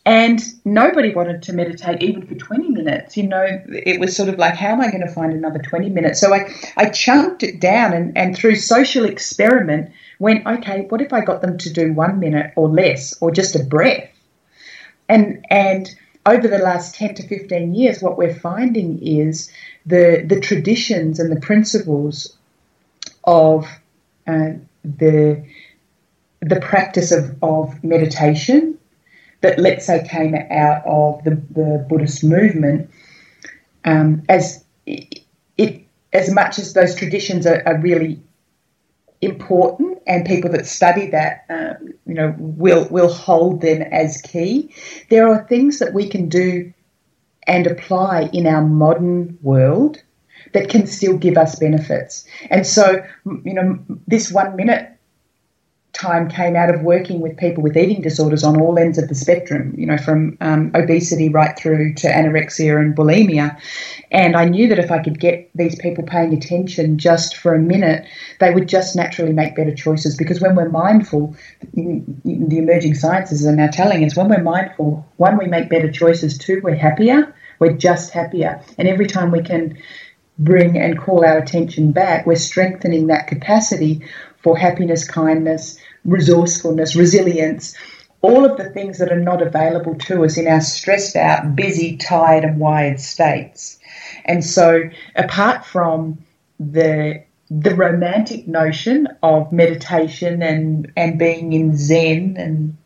And 0.06 0.42
nobody 0.66 1.14
wanted 1.14 1.44
to 1.44 1.54
meditate 1.54 2.02
even 2.02 2.26
for 2.26 2.34
20 2.34 2.70
minutes. 2.70 3.18
You 3.18 3.28
know, 3.28 3.46
it 3.68 4.00
was 4.00 4.16
sort 4.16 4.30
of 4.30 4.40
like, 4.40 4.56
how 4.56 4.70
am 4.70 4.82
I 4.82 4.90
going 4.90 5.06
to 5.06 5.14
find 5.14 5.34
another 5.34 5.60
20 5.60 5.90
minutes? 5.90 6.22
So 6.22 6.34
I, 6.34 6.50
I 6.78 6.90
chunked 6.90 7.44
it 7.44 7.60
down 7.60 7.94
and, 7.94 8.18
and 8.18 8.36
through 8.36 8.56
social 8.56 9.06
experiment 9.06 9.92
went, 10.18 10.48
okay, 10.48 10.86
what 10.90 11.02
if 11.02 11.14
I 11.14 11.22
got 11.22 11.42
them 11.42 11.58
to 11.60 11.72
do 11.72 11.94
one 11.94 12.20
minute 12.20 12.54
or 12.56 12.70
less 12.70 13.22
or 13.22 13.30
just 13.30 13.56
a 13.56 13.64
breath? 13.64 14.10
And, 15.10 15.46
and 15.50 15.94
over 16.26 16.48
the 16.48 16.60
last 16.60 16.96
10 16.96 17.16
to 17.16 17.28
15 17.28 17.76
years, 17.76 18.02
what 18.02 18.18
we're 18.18 18.34
finding 18.34 19.00
is 19.06 19.52
the, 19.90 20.24
the 20.26 20.40
traditions 20.40 21.20
and 21.20 21.36
the 21.36 21.40
principles 21.42 22.38
of 23.24 23.66
uh, 24.28 24.52
the 24.84 25.44
the 26.42 26.62
practice 26.62 27.12
of, 27.12 27.36
of 27.44 27.84
meditation 27.84 28.78
that 29.42 29.60
let's 29.60 29.86
say 29.86 30.06
came 30.08 30.36
out 30.36 30.84
of 30.86 31.24
the, 31.24 31.32
the 31.52 31.86
Buddhist 31.90 32.24
movement 32.24 32.90
um, 33.84 34.24
as 34.30 34.64
it, 34.86 35.22
it, 35.58 35.84
as 36.14 36.34
much 36.34 36.60
as 36.60 36.74
those 36.74 36.96
traditions 36.96 37.46
are, 37.46 37.62
are, 37.66 37.78
really 37.80 38.22
important 39.22 40.02
and 40.08 40.26
people 40.26 40.50
that 40.52 40.66
study 40.66 41.08
that 41.08 41.44
uh, 41.50 41.74
you 42.06 42.14
know 42.14 42.34
will 42.38 42.88
will 42.90 43.12
hold 43.12 43.60
them 43.60 43.82
as 43.82 44.22
key 44.22 44.74
there 45.10 45.28
are 45.28 45.46
things 45.48 45.80
that 45.80 45.94
we 45.94 46.08
can 46.08 46.30
do 46.30 46.72
and 47.50 47.66
apply 47.66 48.30
in 48.32 48.46
our 48.46 48.64
modern 48.64 49.38
world 49.42 50.02
that 50.54 50.70
can 50.70 50.86
still 50.86 51.18
give 51.18 51.36
us 51.36 51.58
benefits. 51.58 52.24
And 52.52 52.66
so, 52.66 53.04
you 53.26 53.54
know, 53.54 53.80
this 54.08 54.32
one 54.32 54.56
minute 54.56 54.96
time 55.94 56.30
came 56.30 56.56
out 56.56 56.74
of 56.74 56.82
working 56.82 57.20
with 57.20 57.36
people 57.38 57.64
with 57.64 57.76
eating 57.76 58.02
disorders 58.02 58.44
on 58.44 58.62
all 58.62 58.78
ends 58.78 59.00
of 59.00 59.10
the 59.10 59.16
spectrum, 59.16 59.74
you 59.76 59.88
know, 59.88 59.98
from 59.98 60.38
um, 60.40 60.72
obesity 60.76 61.30
right 61.30 61.58
through 61.58 61.96
to 61.96 62.08
anorexia 62.08 62.80
and 62.80 62.96
bulimia. 62.96 63.60
And 64.12 64.36
I 64.36 64.46
knew 64.46 64.68
that 64.70 64.78
if 64.78 64.92
I 64.92 65.00
could 65.02 65.20
get 65.20 65.50
these 65.56 65.76
people 65.76 66.04
paying 66.04 66.34
attention 66.34 67.00
just 67.00 67.36
for 67.36 67.56
a 67.56 67.60
minute, 67.60 68.06
they 68.40 68.54
would 68.54 68.70
just 68.70 68.96
naturally 68.96 69.34
make 69.34 69.56
better 69.56 69.74
choices. 69.74 70.16
Because 70.16 70.40
when 70.40 70.56
we're 70.56 70.70
mindful, 70.70 71.36
the 71.74 72.58
emerging 72.58 72.94
sciences 72.94 73.46
are 73.46 73.56
now 73.56 73.68
telling 73.68 74.06
us 74.06 74.16
when 74.16 74.30
we're 74.30 74.44
mindful, 74.44 75.06
one, 75.18 75.38
we 75.38 75.48
make 75.48 75.70
better 75.70 75.92
choices, 75.92 76.38
two, 76.38 76.62
we're 76.64 76.76
happier, 76.76 77.34
we're 77.60 77.74
just 77.74 78.12
happier. 78.12 78.62
And 78.78 78.88
every 78.88 79.08
time 79.08 79.32
we 79.32 79.44
can 79.44 79.78
bring 80.40 80.78
and 80.78 80.98
call 80.98 81.26
our 81.26 81.38
attention 81.38 81.92
back, 81.92 82.26
we're 82.26 82.36
strengthening 82.36 83.08
that 83.08 83.28
capacity 83.28 84.02
for 84.42 84.58
happiness, 84.58 85.06
kindness, 85.06 85.78
resourcefulness, 86.06 86.96
resilience, 86.96 87.76
all 88.22 88.46
of 88.46 88.58
the 88.58 88.70
things 88.70 88.98
that 88.98 89.12
are 89.12 89.20
not 89.20 89.42
available 89.42 89.96
to 89.96 90.24
us 90.26 90.38
in 90.38 90.48
our 90.48 90.62
stressed 90.62 91.16
out, 91.16 91.56
busy, 91.56 91.98
tired, 91.98 92.44
and 92.44 92.60
wired 92.60 93.00
states. 93.00 93.80
And 94.26 94.44
so, 94.44 94.84
apart 95.16 95.66
from 95.66 96.20
the 96.60 97.24
the 97.52 97.74
romantic 97.74 98.48
notion 98.48 99.08
of 99.24 99.52
meditation 99.52 100.44
and, 100.44 100.92
and 100.96 101.18
being 101.18 101.52
in 101.54 101.76
Zen 101.76 102.36
and 102.38 102.78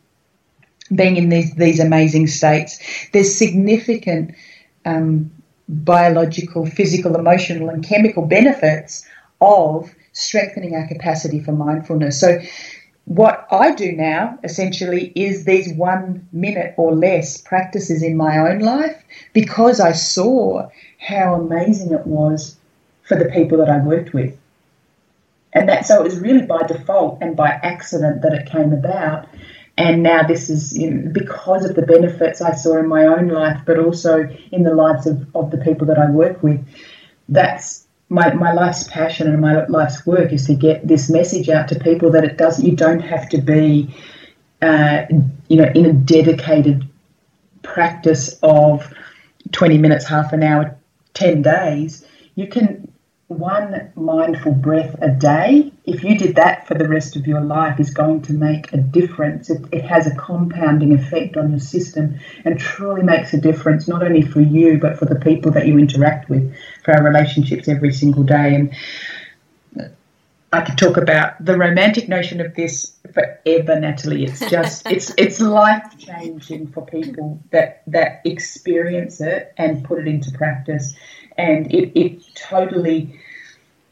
being 0.95 1.17
in 1.17 1.27
these, 1.27 1.53
these 1.55 1.81
amazing 1.81 2.27
states, 2.27 2.79
there's 3.11 3.35
significant 3.35 4.33
um, 4.85 5.31
biological, 5.69 6.65
physical, 6.65 7.15
emotional, 7.15 7.69
and 7.69 7.83
chemical 7.83 8.25
benefits 8.25 9.05
of 9.41 9.93
strengthening 10.13 10.75
our 10.75 10.87
capacity 10.87 11.39
for 11.39 11.51
mindfulness. 11.51 12.19
So, 12.19 12.39
what 13.05 13.45
I 13.51 13.75
do 13.75 13.91
now 13.91 14.39
essentially 14.45 15.11
is 15.13 15.43
these 15.43 15.73
one 15.73 16.25
minute 16.31 16.73
or 16.77 16.95
less 16.95 17.37
practices 17.37 18.01
in 18.01 18.15
my 18.15 18.37
own 18.37 18.59
life 18.59 19.03
because 19.33 19.81
I 19.81 19.91
saw 19.91 20.69
how 20.99 21.33
amazing 21.35 21.91
it 21.91 22.07
was 22.07 22.55
for 23.03 23.17
the 23.17 23.25
people 23.25 23.57
that 23.57 23.69
I 23.69 23.79
worked 23.79 24.13
with. 24.13 24.39
And 25.51 25.69
that 25.69 25.85
so 25.85 25.99
it 25.99 26.03
was 26.03 26.19
really 26.19 26.45
by 26.45 26.63
default 26.65 27.19
and 27.21 27.35
by 27.35 27.49
accident 27.49 28.21
that 28.21 28.33
it 28.33 28.47
came 28.47 28.73
about. 28.73 29.27
And 29.77 30.03
now 30.03 30.23
this 30.23 30.49
is 30.49 30.77
you 30.77 30.91
know, 30.91 31.11
because 31.11 31.65
of 31.65 31.75
the 31.75 31.81
benefits 31.81 32.41
I 32.41 32.53
saw 32.53 32.77
in 32.77 32.87
my 32.87 33.05
own 33.05 33.27
life, 33.27 33.61
but 33.65 33.79
also 33.79 34.29
in 34.51 34.63
the 34.63 34.75
lives 34.75 35.07
of, 35.07 35.25
of 35.35 35.51
the 35.51 35.57
people 35.57 35.87
that 35.87 35.97
I 35.97 36.09
work 36.09 36.43
with. 36.43 36.63
That's 37.27 37.87
my, 38.09 38.33
my 38.33 38.53
life's 38.53 38.83
passion 38.83 39.27
and 39.27 39.41
my 39.41 39.65
life's 39.65 40.05
work 40.05 40.31
is 40.31 40.45
to 40.45 40.53
get 40.53 40.87
this 40.87 41.09
message 41.09 41.49
out 41.49 41.67
to 41.69 41.79
people 41.79 42.11
that 42.11 42.23
it 42.23 42.37
doesn't, 42.37 42.63
you 42.63 42.75
don't 42.75 42.99
have 42.99 43.27
to 43.29 43.39
be, 43.39 43.95
uh, 44.61 45.05
you 45.47 45.57
know, 45.57 45.71
in 45.73 45.85
a 45.85 45.93
dedicated 45.93 46.87
practice 47.63 48.37
of 48.43 48.93
20 49.51 49.79
minutes, 49.79 50.05
half 50.05 50.33
an 50.33 50.43
hour, 50.43 50.77
10 51.15 51.41
days. 51.41 52.05
You 52.35 52.47
can 52.47 52.92
one 53.27 53.91
mindful 53.95 54.51
breath 54.53 54.95
a 55.01 55.09
day, 55.09 55.71
if 55.85 56.03
you 56.03 56.17
did 56.17 56.35
that 56.35 56.67
for 56.67 56.75
the 56.75 56.87
rest 56.87 57.15
of 57.15 57.25
your 57.25 57.41
life, 57.41 57.79
is 57.79 57.93
going 57.93 58.21
to 58.23 58.33
make 58.33 58.71
a 58.73 58.77
difference. 58.77 59.49
It, 59.49 59.65
it, 59.71 59.85
has 59.85 60.07
a 60.07 60.15
compounding 60.15 60.93
effect 60.93 61.37
on 61.37 61.51
your 61.51 61.59
system 61.59 62.19
and 62.43 62.59
truly 62.59 63.01
makes 63.01 63.33
a 63.33 63.39
difference, 63.39 63.87
not 63.87 64.03
only 64.03 64.21
for 64.21 64.41
you, 64.41 64.77
but 64.77 64.97
for 64.97 65.05
the 65.05 65.15
people 65.15 65.51
that 65.51 65.67
you 65.67 65.77
interact 65.77 66.29
with, 66.29 66.53
for 66.83 66.93
our 66.93 67.03
relationships 67.03 67.67
every 67.67 67.93
single 67.93 68.23
day. 68.23 68.55
And 68.55 68.75
I 70.53 70.61
could 70.61 70.77
talk 70.77 70.97
about 70.97 71.43
the 71.43 71.57
romantic 71.57 72.07
notion 72.07 72.39
of 72.39 72.53
this 72.53 72.95
forever, 73.11 73.79
Natalie. 73.79 74.25
It's 74.25 74.39
just 74.49 74.85
it's 74.91 75.11
it's 75.17 75.39
life 75.39 75.97
changing 75.97 76.67
for 76.67 76.85
people 76.85 77.41
that 77.51 77.81
that 77.87 78.21
experience 78.23 79.19
it 79.19 79.51
and 79.57 79.83
put 79.83 79.99
it 79.99 80.07
into 80.07 80.31
practice 80.31 80.93
and 81.37 81.73
it, 81.73 81.97
it 81.99 82.23
totally 82.35 83.19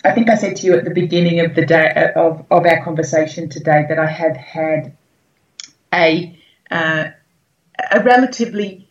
I 0.03 0.11
think 0.11 0.29
I 0.29 0.35
said 0.35 0.55
to 0.57 0.65
you 0.65 0.73
at 0.75 0.83
the 0.83 0.91
beginning 0.91 1.41
of 1.41 1.53
the 1.53 1.65
day 1.65 1.89
uh, 1.95 2.19
of, 2.19 2.45
of 2.49 2.65
our 2.65 2.83
conversation 2.83 3.49
today 3.49 3.85
that 3.87 3.99
I 3.99 4.07
had 4.07 4.35
had 4.35 4.95
a 5.93 6.37
uh, 6.71 7.09
a 7.91 8.03
relatively 8.03 8.89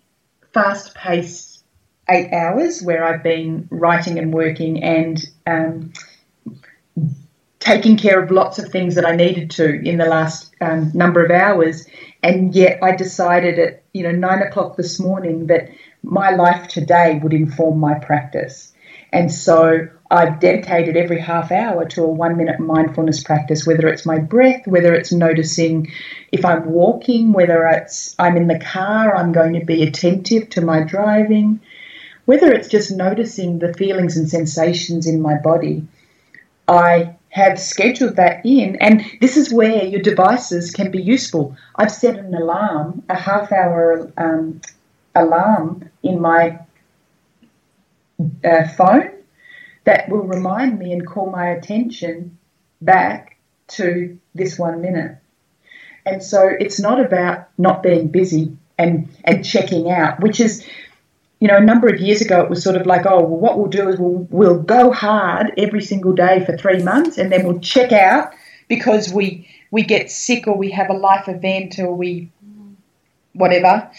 fast 0.53 0.95
paced 0.95 1.65
eight 2.09 2.33
hours 2.33 2.83
where 2.83 3.05
I've 3.05 3.23
been 3.23 3.69
writing 3.71 4.19
and 4.19 4.33
working 4.33 4.83
and 4.83 5.25
um, 5.47 5.93
taking 7.61 7.97
care 7.97 8.23
of 8.23 8.31
lots 8.31 8.59
of 8.59 8.69
things 8.71 8.95
that 8.95 9.07
I 9.07 9.15
needed 9.15 9.51
to 9.53 9.81
in 9.81 9.99
the 9.99 10.07
last 10.07 10.55
um, 10.61 10.91
number 10.95 11.25
of 11.25 11.31
hours, 11.31 11.87
and 12.23 12.55
yet 12.55 12.83
I 12.83 12.95
decided 12.95 13.59
at 13.59 13.83
you 13.93 14.05
know 14.05 14.13
nine 14.13 14.43
o'clock 14.43 14.77
this 14.77 15.01
morning 15.01 15.47
that 15.49 15.71
my 16.03 16.31
life 16.31 16.69
today 16.69 17.21
would 17.23 17.33
inform 17.33 17.79
my 17.79 17.95
practice. 17.95 18.73
And 19.13 19.33
so 19.33 19.89
I've 20.11 20.41
dedicated 20.41 20.97
every 20.97 21.19
half 21.19 21.53
hour 21.53 21.85
to 21.85 22.03
a 22.03 22.09
one 22.09 22.37
minute 22.37 22.61
mindfulness 22.61 23.23
practice, 23.23 23.67
whether 23.67 23.89
it's 23.89 24.07
my 24.07 24.19
breath, 24.19 24.67
whether 24.67 24.95
it's 24.95 25.13
noticing 25.13 25.93
if 26.33 26.45
I'm 26.45 26.71
walking, 26.71 27.33
whether 27.33 27.65
it's 27.67 28.15
I'm 28.19 28.37
in 28.37 28.47
the 28.47 28.59
car, 28.59 29.15
I'm 29.15 29.33
going 29.33 29.55
to 29.55 29.65
be 29.65 29.83
attentive 29.83 30.51
to 30.51 30.61
my 30.61 30.81
driving, 30.81 31.61
whether 32.25 32.53
it's 32.53 32.69
just 32.69 32.91
noticing 32.91 33.59
the 33.59 33.75
feelings 33.75 34.17
and 34.17 34.29
sensations 34.29 35.07
in 35.07 35.21
my 35.21 35.35
body. 35.35 35.87
I 36.67 37.17
have 37.31 37.61
scheduled 37.61 38.17
that 38.17 38.45
in, 38.45 38.77
and 38.77 39.05
this 39.21 39.37
is 39.37 39.53
where 39.53 39.85
your 39.85 40.03
devices 40.03 40.73
can 40.73 40.91
be 40.91 41.03
useful. 41.03 41.57
I've 41.77 41.93
set 41.93 42.19
an 42.19 42.35
alarm, 42.35 43.05
a 43.09 43.15
half 43.15 43.53
hour 43.53 44.11
um, 44.17 44.61
alarm 45.15 45.91
in 46.03 46.21
my 46.21 46.59
uh, 48.45 48.69
phone 48.77 49.11
that 49.85 50.09
will 50.09 50.23
remind 50.23 50.79
me 50.79 50.93
and 50.93 51.07
call 51.07 51.31
my 51.31 51.49
attention 51.49 52.39
back 52.81 53.37
to 53.69 54.19
this 54.35 54.59
one 54.59 54.81
minute. 54.81 55.17
And 56.07 56.23
so 56.23 56.49
it's 56.49 56.81
not 56.81 57.01
about 57.01 57.49
not 57.59 57.83
being 57.83 58.09
busy 58.09 58.57
and, 58.79 59.09
and 59.25 59.45
checking 59.45 59.91
out, 59.91 60.21
which 60.21 60.41
is, 60.41 60.67
you 61.41 61.49
know, 61.49 61.57
a 61.57 61.65
number 61.65 61.89
of 61.89 62.01
years 62.01 62.21
ago, 62.21 62.41
it 62.41 62.51
was 62.51 62.63
sort 62.63 62.77
of 62.77 62.87
like, 62.87 63.07
oh, 63.07 63.23
well, 63.23 63.41
what 63.41 63.59
we'll 63.59 63.69
do 63.69 63.89
is 63.89 63.99
we'll, 63.99 64.27
we'll 64.31 64.63
go 64.63 64.91
hard 64.93 65.53
every 65.57 65.83
single 65.83 66.13
day 66.13 66.45
for 66.45 66.57
three 66.57 66.83
months 66.83 67.19
and 67.19 67.31
then 67.31 67.45
we'll 67.45 67.61
check 67.61 67.93
out 67.93 68.33
because 68.69 69.13
we, 69.13 69.49
we 69.71 69.83
get 69.83 70.11
sick 70.11 70.47
or 70.47 70.57
we 70.57 70.71
have 70.71 70.91
a 70.91 70.95
life 70.95 71.29
event 71.29 71.79
or 71.79 71.95
we, 71.95 72.31
whatever. 73.33 73.91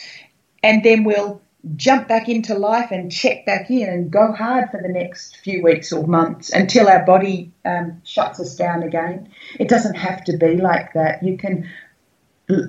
And 0.64 0.84
then 0.84 1.04
we'll 1.04 1.42
jump 1.76 2.08
back 2.08 2.28
into 2.28 2.58
life 2.58 2.92
and 2.92 3.12
check 3.12 3.46
back 3.46 3.70
in 3.70 3.88
and 3.88 4.12
go 4.12 4.32
hard 4.32 4.70
for 4.72 4.82
the 4.82 4.90
next 4.90 5.38
few 5.38 5.64
weeks 5.64 5.92
or 5.92 6.08
months 6.08 6.52
until 6.52 6.88
our 6.88 7.06
body 7.06 7.52
um, 7.66 8.02
shuts 8.04 8.40
us 8.40 8.56
down 8.56 8.84
again. 8.84 9.30
It 9.60 9.70
doesn't 9.70 9.96
have 9.96 10.24
to 10.26 10.38
be 10.38 10.58
like 10.58 10.94
that. 10.94 11.24
You 11.24 11.38
can 11.38 11.70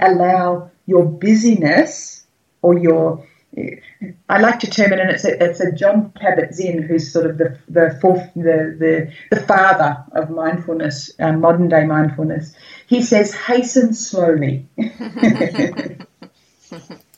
allow 0.01 0.71
your 0.87 1.05
busyness 1.05 2.25
or 2.61 2.79
your 2.79 3.27
I 4.31 4.41
like 4.41 4.61
to 4.61 4.71
term 4.71 4.95
it, 4.95 4.99
and 4.99 5.11
it's 5.11 5.27
a, 5.27 5.45
it's 5.45 5.61
a 5.61 5.71
Jon 5.73 6.11
Kabat-Zinn 6.17 6.81
who's 6.83 7.13
sort 7.13 7.27
of 7.27 7.37
the 7.37 7.59
the 7.69 7.99
fourth, 8.01 8.31
the 8.35 8.75
the, 8.79 9.13
the 9.31 9.43
father 9.43 10.03
of 10.13 10.31
mindfulness, 10.31 11.11
um, 11.19 11.41
modern 11.41 11.69
day 11.69 11.85
mindfulness. 11.85 12.55
He 12.87 13.03
says, 13.03 13.35
"Hasten 13.35 13.93
slowly." 13.93 14.67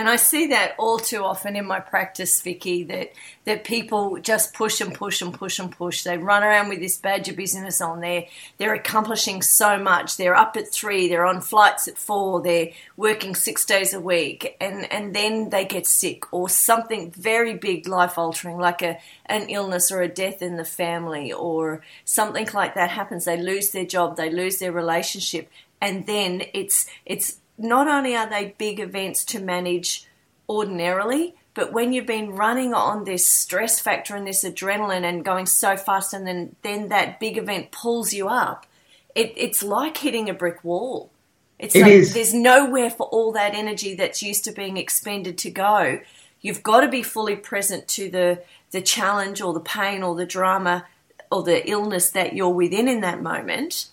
And 0.00 0.08
I 0.08 0.16
see 0.16 0.46
that 0.46 0.76
all 0.78 0.98
too 0.98 1.22
often 1.22 1.56
in 1.56 1.66
my 1.66 1.78
practice, 1.78 2.40
Vicky, 2.40 2.84
that, 2.84 3.12
that 3.44 3.64
people 3.64 4.18
just 4.22 4.54
push 4.54 4.80
and 4.80 4.94
push 4.94 5.20
and 5.20 5.34
push 5.34 5.58
and 5.58 5.70
push. 5.70 6.04
They 6.04 6.16
run 6.16 6.42
around 6.42 6.70
with 6.70 6.80
this 6.80 6.96
badge 6.96 7.28
of 7.28 7.36
business 7.36 7.82
on 7.82 8.00
there. 8.00 8.24
They're 8.56 8.72
accomplishing 8.72 9.42
so 9.42 9.78
much. 9.78 10.16
They're 10.16 10.34
up 10.34 10.56
at 10.56 10.72
three, 10.72 11.06
they're 11.06 11.26
on 11.26 11.42
flights 11.42 11.86
at 11.86 11.98
four, 11.98 12.40
they're 12.40 12.70
working 12.96 13.34
six 13.34 13.66
days 13.66 13.92
a 13.92 14.00
week, 14.00 14.56
and, 14.58 14.90
and 14.90 15.14
then 15.14 15.50
they 15.50 15.66
get 15.66 15.86
sick 15.86 16.32
or 16.32 16.48
something 16.48 17.10
very 17.10 17.52
big 17.52 17.86
life 17.86 18.16
altering, 18.16 18.56
like 18.56 18.80
a, 18.80 18.96
an 19.26 19.50
illness 19.50 19.92
or 19.92 20.00
a 20.00 20.08
death 20.08 20.40
in 20.40 20.56
the 20.56 20.64
family 20.64 21.30
or 21.30 21.82
something 22.06 22.48
like 22.54 22.74
that 22.74 22.88
happens. 22.88 23.26
They 23.26 23.38
lose 23.38 23.72
their 23.72 23.84
job, 23.84 24.16
they 24.16 24.30
lose 24.30 24.60
their 24.60 24.72
relationship, 24.72 25.50
and 25.78 26.06
then 26.06 26.42
it's 26.54 26.86
it's 27.04 27.39
not 27.60 27.88
only 27.88 28.16
are 28.16 28.28
they 28.28 28.54
big 28.58 28.80
events 28.80 29.24
to 29.26 29.40
manage 29.40 30.06
ordinarily, 30.48 31.34
but 31.54 31.72
when 31.72 31.92
you've 31.92 32.06
been 32.06 32.30
running 32.30 32.72
on 32.72 33.04
this 33.04 33.26
stress 33.26 33.80
factor 33.80 34.16
and 34.16 34.26
this 34.26 34.44
adrenaline 34.44 35.04
and 35.04 35.24
going 35.24 35.46
so 35.46 35.76
fast, 35.76 36.14
and 36.14 36.26
then, 36.26 36.56
then 36.62 36.88
that 36.88 37.20
big 37.20 37.36
event 37.36 37.70
pulls 37.70 38.12
you 38.12 38.28
up, 38.28 38.66
it, 39.14 39.32
it's 39.36 39.62
like 39.62 39.98
hitting 39.98 40.28
a 40.28 40.34
brick 40.34 40.62
wall. 40.64 41.10
It's 41.58 41.76
it 41.76 41.82
like 41.82 41.92
is. 41.92 42.14
there's 42.14 42.32
nowhere 42.32 42.88
for 42.88 43.06
all 43.08 43.32
that 43.32 43.54
energy 43.54 43.94
that's 43.94 44.22
used 44.22 44.44
to 44.44 44.52
being 44.52 44.76
expended 44.76 45.36
to 45.38 45.50
go. 45.50 46.00
You've 46.40 46.62
got 46.62 46.80
to 46.80 46.88
be 46.88 47.02
fully 47.02 47.36
present 47.36 47.86
to 47.88 48.08
the, 48.08 48.42
the 48.70 48.80
challenge 48.80 49.42
or 49.42 49.52
the 49.52 49.60
pain 49.60 50.02
or 50.02 50.14
the 50.14 50.24
drama 50.24 50.86
or 51.30 51.42
the 51.42 51.68
illness 51.68 52.10
that 52.12 52.32
you're 52.32 52.48
within 52.48 52.88
in 52.88 53.02
that 53.02 53.22
moment. 53.22 53.88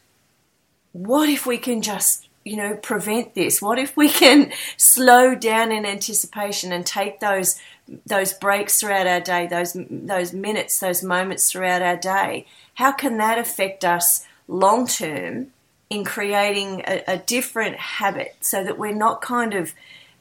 What 0.93 1.27
if 1.27 1.45
we 1.45 1.57
can 1.57 1.81
just 1.81 2.26
you 2.47 2.57
know, 2.57 2.75
prevent 2.75 3.35
this? 3.35 3.61
What 3.61 3.79
if 3.79 3.95
we 3.95 4.09
can 4.23 4.51
slow 4.77 5.35
down 5.35 5.71
in 5.71 5.85
anticipation 5.85 6.71
and 6.71 6.85
take 6.85 7.19
those 7.19 7.59
those 8.05 8.33
breaks 8.33 8.79
throughout 8.79 9.07
our 9.07 9.21
day, 9.21 9.47
those 9.47 9.77
those 9.89 10.33
minutes, 10.33 10.79
those 10.79 11.03
moments 11.03 11.51
throughout 11.51 11.81
our 11.81 11.97
day? 11.97 12.45
How 12.75 12.91
can 12.91 13.17
that 13.17 13.37
affect 13.37 13.85
us 13.85 14.25
long 14.47 14.87
term 14.87 15.51
in 15.89 16.03
creating 16.03 16.81
a, 16.85 17.03
a 17.07 17.17
different 17.17 17.77
habit 17.77 18.35
so 18.41 18.63
that 18.63 18.77
we're 18.77 18.93
not 18.93 19.21
kind 19.21 19.53
of 19.53 19.73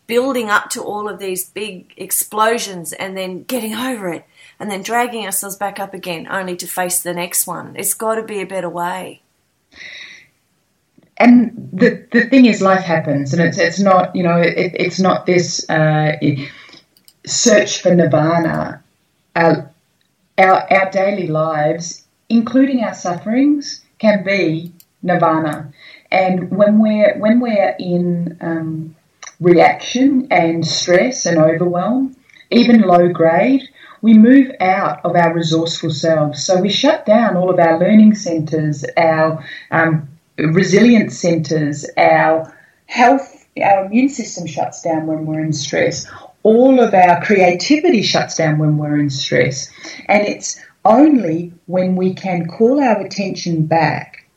building 0.06 0.48
up 0.48 0.70
to 0.70 0.80
all 0.80 1.08
of 1.08 1.18
these 1.18 1.48
big 1.48 1.92
explosions 1.96 2.92
and 2.92 3.16
then 3.16 3.42
getting 3.42 3.74
over 3.74 4.08
it 4.12 4.24
and 4.60 4.70
then 4.70 4.80
dragging 4.80 5.24
ourselves 5.24 5.56
back 5.56 5.80
up 5.80 5.92
again 5.92 6.28
only 6.30 6.56
to 6.56 6.66
face 6.66 7.00
the 7.00 7.12
next 7.12 7.46
one? 7.46 7.74
It's 7.76 7.94
got 7.94 8.14
to 8.14 8.22
be 8.22 8.40
a 8.40 8.46
better 8.46 8.68
way 8.68 9.22
and 11.18 11.70
the 11.72 12.06
the 12.12 12.26
thing 12.28 12.46
is, 12.46 12.60
life 12.60 12.82
happens, 12.82 13.32
and 13.32 13.42
it's 13.42 13.58
it's 13.58 13.80
not 13.80 14.14
you 14.14 14.22
know 14.22 14.38
it, 14.38 14.72
it's 14.74 15.00
not 15.00 15.26
this 15.26 15.68
uh, 15.70 16.12
search 17.26 17.80
for 17.80 17.94
nirvana. 17.94 18.82
Our, 19.34 19.70
our 20.38 20.72
our 20.72 20.90
daily 20.90 21.28
lives, 21.28 22.06
including 22.28 22.84
our 22.84 22.94
sufferings, 22.94 23.82
can 23.98 24.24
be 24.24 24.72
nirvana. 25.02 25.72
And 26.10 26.50
when 26.50 26.80
we're 26.80 27.18
when 27.18 27.40
we're 27.40 27.74
in 27.78 28.36
um, 28.40 28.94
reaction 29.40 30.28
and 30.30 30.66
stress 30.66 31.24
and 31.24 31.38
overwhelm, 31.38 32.14
even 32.50 32.82
low 32.82 33.08
grade, 33.08 33.62
we 34.02 34.12
move 34.14 34.50
out 34.60 35.02
of 35.04 35.16
our 35.16 35.32
resourceful 35.34 35.90
selves. 35.90 36.44
So 36.44 36.60
we 36.60 36.68
shut 36.68 37.06
down 37.06 37.36
all 37.36 37.50
of 37.50 37.58
our 37.58 37.78
learning 37.78 38.14
centers, 38.16 38.84
our 38.96 39.44
um, 39.70 40.08
resilience 40.38 41.18
centres, 41.18 41.86
our 41.96 42.56
health, 42.86 43.46
our 43.62 43.86
immune 43.86 44.08
system 44.08 44.46
shuts 44.46 44.82
down 44.82 45.06
when 45.06 45.26
we're 45.26 45.44
in 45.44 45.52
stress. 45.52 46.06
All 46.42 46.80
of 46.80 46.94
our 46.94 47.22
creativity 47.24 48.02
shuts 48.02 48.36
down 48.36 48.58
when 48.58 48.78
we're 48.78 48.98
in 48.98 49.10
stress. 49.10 49.70
And 50.08 50.26
it's 50.26 50.60
only 50.84 51.52
when 51.66 51.96
we 51.96 52.14
can 52.14 52.46
call 52.46 52.80
our 52.80 53.00
attention 53.00 53.66
back 53.66 54.28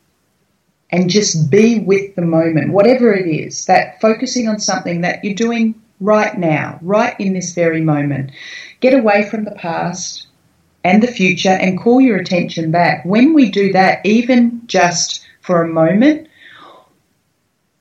and 0.90 1.08
just 1.08 1.50
be 1.50 1.78
with 1.78 2.16
the 2.16 2.22
moment, 2.22 2.72
whatever 2.72 3.14
it 3.14 3.28
is, 3.28 3.66
that 3.66 4.00
focusing 4.00 4.48
on 4.48 4.58
something 4.58 5.02
that 5.02 5.24
you're 5.24 5.34
doing 5.34 5.80
right 6.00 6.36
now, 6.36 6.78
right 6.82 7.14
in 7.20 7.32
this 7.32 7.52
very 7.52 7.80
moment. 7.80 8.32
Get 8.80 8.94
away 8.94 9.28
from 9.28 9.44
the 9.44 9.52
past 9.52 10.26
and 10.82 11.02
the 11.02 11.06
future 11.06 11.50
and 11.50 11.78
call 11.78 12.00
your 12.00 12.16
attention 12.16 12.70
back. 12.70 13.04
When 13.04 13.34
we 13.34 13.50
do 13.50 13.72
that, 13.72 14.04
even 14.04 14.62
just 14.66 15.24
for 15.50 15.62
a 15.62 15.68
moment, 15.68 16.28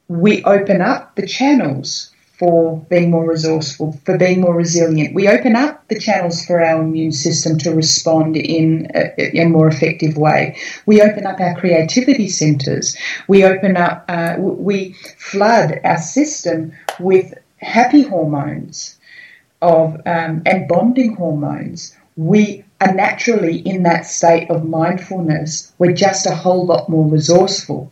we 0.08 0.44
open 0.44 0.82
up 0.82 1.16
the 1.16 1.28
channels 1.28 2.12
for 2.40 2.80
being 2.90 3.12
more 3.12 3.30
resourceful, 3.30 3.92
for 4.06 4.18
being 4.18 4.42
more 4.42 4.56
resilient. 4.56 5.14
We 5.14 5.28
open 5.28 5.56
up 5.56 5.88
the 5.88 6.00
channels 6.00 6.44
for 6.44 6.64
our 6.64 6.82
immune 6.82 7.12
system 7.12 7.60
to 7.60 7.72
respond 7.72 8.38
in 8.38 8.88
a, 8.96 9.40
a 9.40 9.46
more 9.46 9.68
effective 9.68 10.18
way. 10.18 10.58
We 10.88 11.00
open 11.00 11.28
up 11.28 11.40
our 11.40 11.54
creativity 11.60 12.28
centers. 12.30 12.98
We 13.28 13.44
open 13.44 13.78
up, 13.78 14.06
uh, 14.08 14.38
we 14.40 14.94
flood 15.20 15.80
our 15.84 16.00
system 16.00 16.72
with 17.00 17.36
happy 17.58 18.02
hormones 18.02 18.98
of 19.62 19.94
um, 20.08 20.42
and 20.48 20.68
bonding 20.68 21.14
hormones. 21.18 21.96
We 22.16 22.64
are 22.82 22.94
naturally 22.94 23.58
in 23.60 23.84
that 23.84 24.06
state 24.06 24.50
of 24.50 24.68
mindfulness, 24.68 25.74
we're 25.80 25.94
just 25.94 26.26
a 26.26 26.36
whole 26.36 26.66
lot 26.66 26.90
more 26.90 27.08
resourceful. 27.08 27.92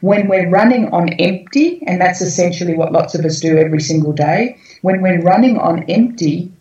When 0.00 0.28
we're 0.28 0.50
running 0.50 0.88
on 0.92 1.10
empty, 1.14 1.82
and 1.86 2.00
that's 2.00 2.20
essentially 2.20 2.74
what 2.74 2.92
lots 2.92 3.14
of 3.14 3.24
us 3.24 3.40
do 3.40 3.56
every 3.56 3.80
single 3.80 4.12
day, 4.12 4.58
when 4.82 5.00
we're 5.00 5.22
running 5.22 5.58
on 5.58 5.84
empty, 5.84 6.52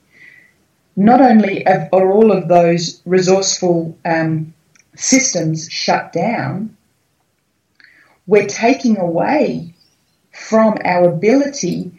not 0.96 1.22
only 1.22 1.66
are 1.66 1.90
all 1.92 2.32
of 2.32 2.48
those 2.48 3.02
resourceful 3.06 3.98
um, 4.06 4.54
systems 4.96 5.70
shut 5.70 6.14
down, 6.14 6.76
we're 8.28 8.48
taking 8.48 8.98
away 8.98 9.74
from 10.32 10.78
our 10.86 11.10
ability 11.10 11.92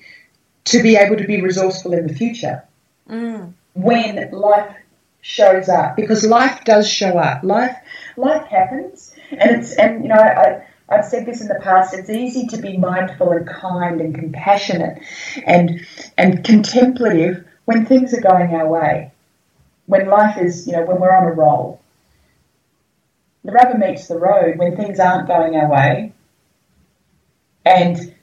to 0.65 0.83
be 0.83 0.97
able 0.97 1.17
to 1.17 1.27
be 1.27 1.41
resourceful 1.41 1.93
in 1.93 2.07
the 2.07 2.15
future. 2.15 2.63
Mm. 3.09 3.53
When 3.75 4.31
life 4.31 4.77
shows 5.23 5.69
up 5.69 5.97
because 5.97 6.25
life 6.25 6.65
does 6.65 6.89
show 6.89 7.19
up. 7.19 7.43
Life 7.43 7.77
life 8.17 8.47
happens, 8.47 9.15
and 9.31 9.51
it's 9.63 9.73
and 9.75 10.03
you 10.03 10.09
know 10.09 10.17
I. 10.17 10.67
I've 10.93 11.05
said 11.05 11.25
this 11.25 11.41
in 11.41 11.47
the 11.47 11.61
past. 11.63 11.95
It's 11.95 12.11
easy 12.11 12.49
to 12.49 12.57
be 12.57 12.77
mindful 12.77 13.31
and 13.31 13.47
kind 13.47 14.01
and 14.01 14.13
compassionate 14.13 15.01
and 15.47 15.87
and 16.19 16.45
contemplative 16.45 17.47
when 17.65 17.87
things 17.87 18.13
are 18.13 18.21
going 18.21 18.53
our 18.53 18.67
way. 18.67 19.13
When 19.87 20.09
life 20.09 20.37
is, 20.37 20.67
you 20.67 20.73
know, 20.73 20.85
when 20.85 21.01
we're 21.01 21.15
on 21.15 21.29
a 21.29 21.33
roll. 21.33 21.81
The 23.45 23.53
rubber 23.53 23.79
meets 23.79 24.09
the 24.09 24.19
road 24.19 24.59
when 24.59 24.77
things 24.77 24.99
aren't 24.99 25.29
going 25.29 25.55
our 25.55 25.71
way, 25.71 26.13
and 27.65 28.15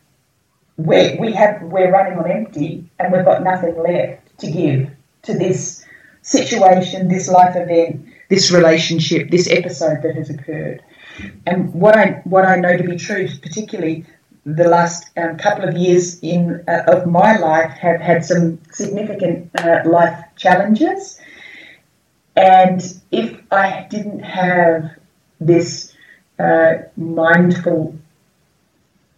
we 0.75 1.15
we 1.19 1.31
have 1.31 1.61
we're 1.63 1.89
running 1.89 2.19
on 2.19 2.29
empty, 2.29 2.89
and 2.99 3.13
we've 3.13 3.25
got 3.25 3.43
nothing 3.43 3.81
left 3.81 4.37
to 4.39 4.51
give 4.51 4.91
to 5.23 5.33
this 5.33 5.86
situation, 6.27 7.07
this 7.07 7.27
life 7.29 7.55
event, 7.55 8.05
this 8.29 8.51
relationship, 8.51 9.31
this 9.31 9.49
episode 9.49 10.01
that 10.03 10.15
has 10.15 10.29
occurred. 10.29 10.83
And 11.45 11.73
what 11.73 11.97
I 11.97 12.21
what 12.25 12.45
I 12.45 12.57
know 12.57 12.77
to 12.77 12.83
be 12.83 12.97
true, 12.97 13.27
particularly 13.41 14.05
the 14.45 14.67
last 14.67 15.09
um, 15.17 15.37
couple 15.37 15.67
of 15.67 15.75
years 15.75 16.19
in 16.21 16.63
uh, 16.67 16.83
of 16.87 17.07
my 17.07 17.37
life, 17.37 17.71
have 17.71 17.99
had 17.99 18.23
some 18.23 18.59
significant 18.71 19.49
uh, 19.59 19.81
life 19.85 20.23
challenges. 20.35 21.19
And 22.35 22.81
if 23.11 23.41
I 23.51 23.87
didn't 23.89 24.19
have 24.19 24.91
this 25.39 25.95
uh, 26.37 26.73
mindful 26.95 27.95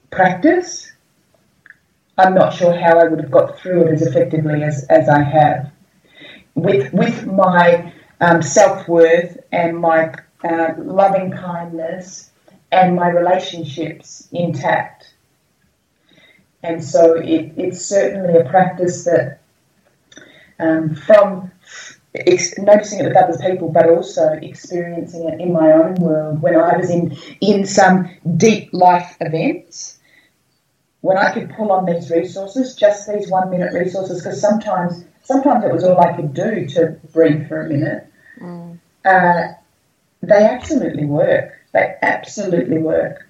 practice, 0.10 0.91
I'm 2.17 2.34
not 2.34 2.54
sure 2.54 2.74
how 2.74 3.00
I 3.00 3.06
would 3.06 3.19
have 3.19 3.32
got 3.32 3.60
through 3.60 3.88
it 3.88 3.93
as 3.93 4.02
effectively 4.04 4.63
as, 4.63 4.86
as 4.86 5.10
I 5.10 5.22
have. 5.22 5.72
With, 6.56 6.94
with 6.94 7.26
my 7.26 7.94
um, 8.22 8.42
self 8.42 8.88
worth 8.88 9.38
and 9.52 9.78
my 9.78 10.14
uh, 10.44 10.74
loving 10.78 11.32
kindness 11.32 12.32
and 12.72 12.96
my 12.96 13.10
relationships 13.10 14.28
intact. 14.32 15.14
And 16.64 16.84
so 16.84 17.14
it, 17.16 17.54
it's 17.58 17.84
certainly 17.84 18.38
a 18.38 18.50
practice 18.50 19.06
that 19.06 19.40
um, 20.60 20.96
from 20.96 21.52
ex- 22.14 22.58
noticing 22.58 23.00
it 23.00 23.08
with 23.08 23.18
other 23.18 23.38
people, 23.38 23.70
but 23.70 23.90
also 23.90 24.34
experiencing 24.42 25.30
it 25.30 25.40
in 25.40 25.54
my 25.54 25.72
own 25.72 25.96
world 25.96 26.42
when 26.42 26.56
I 26.56 26.78
was 26.78 26.90
in, 26.90 27.16
in 27.42 27.66
some 27.66 28.10
deep 28.38 28.70
life 28.74 29.16
events. 29.22 30.00
When 31.02 31.18
I 31.18 31.32
could 31.32 31.50
pull 31.52 31.72
on 31.72 31.86
these 31.86 32.12
resources, 32.12 32.76
just 32.76 33.08
these 33.08 33.30
one 33.30 33.50
minute 33.50 33.74
resources, 33.74 34.22
because 34.22 34.42
sometimes 34.42 35.06
sometimes 35.30 35.63
it 35.63 35.72
was 35.72 35.84
all 35.84 36.00
I 36.00 36.13
could 36.13 36.34
do 36.34 36.65
to 36.70 37.00
breathe 37.13 37.48
for 37.48 37.62
a 37.62 37.70
minute. 37.70 38.08
Mm. 38.42 38.80
Uh, 39.06 39.54
they 40.24 40.44
absolutely 40.44 41.06
work. 41.06 41.54
They 41.72 41.96
absolutely 42.02 42.80
work. 42.80 43.28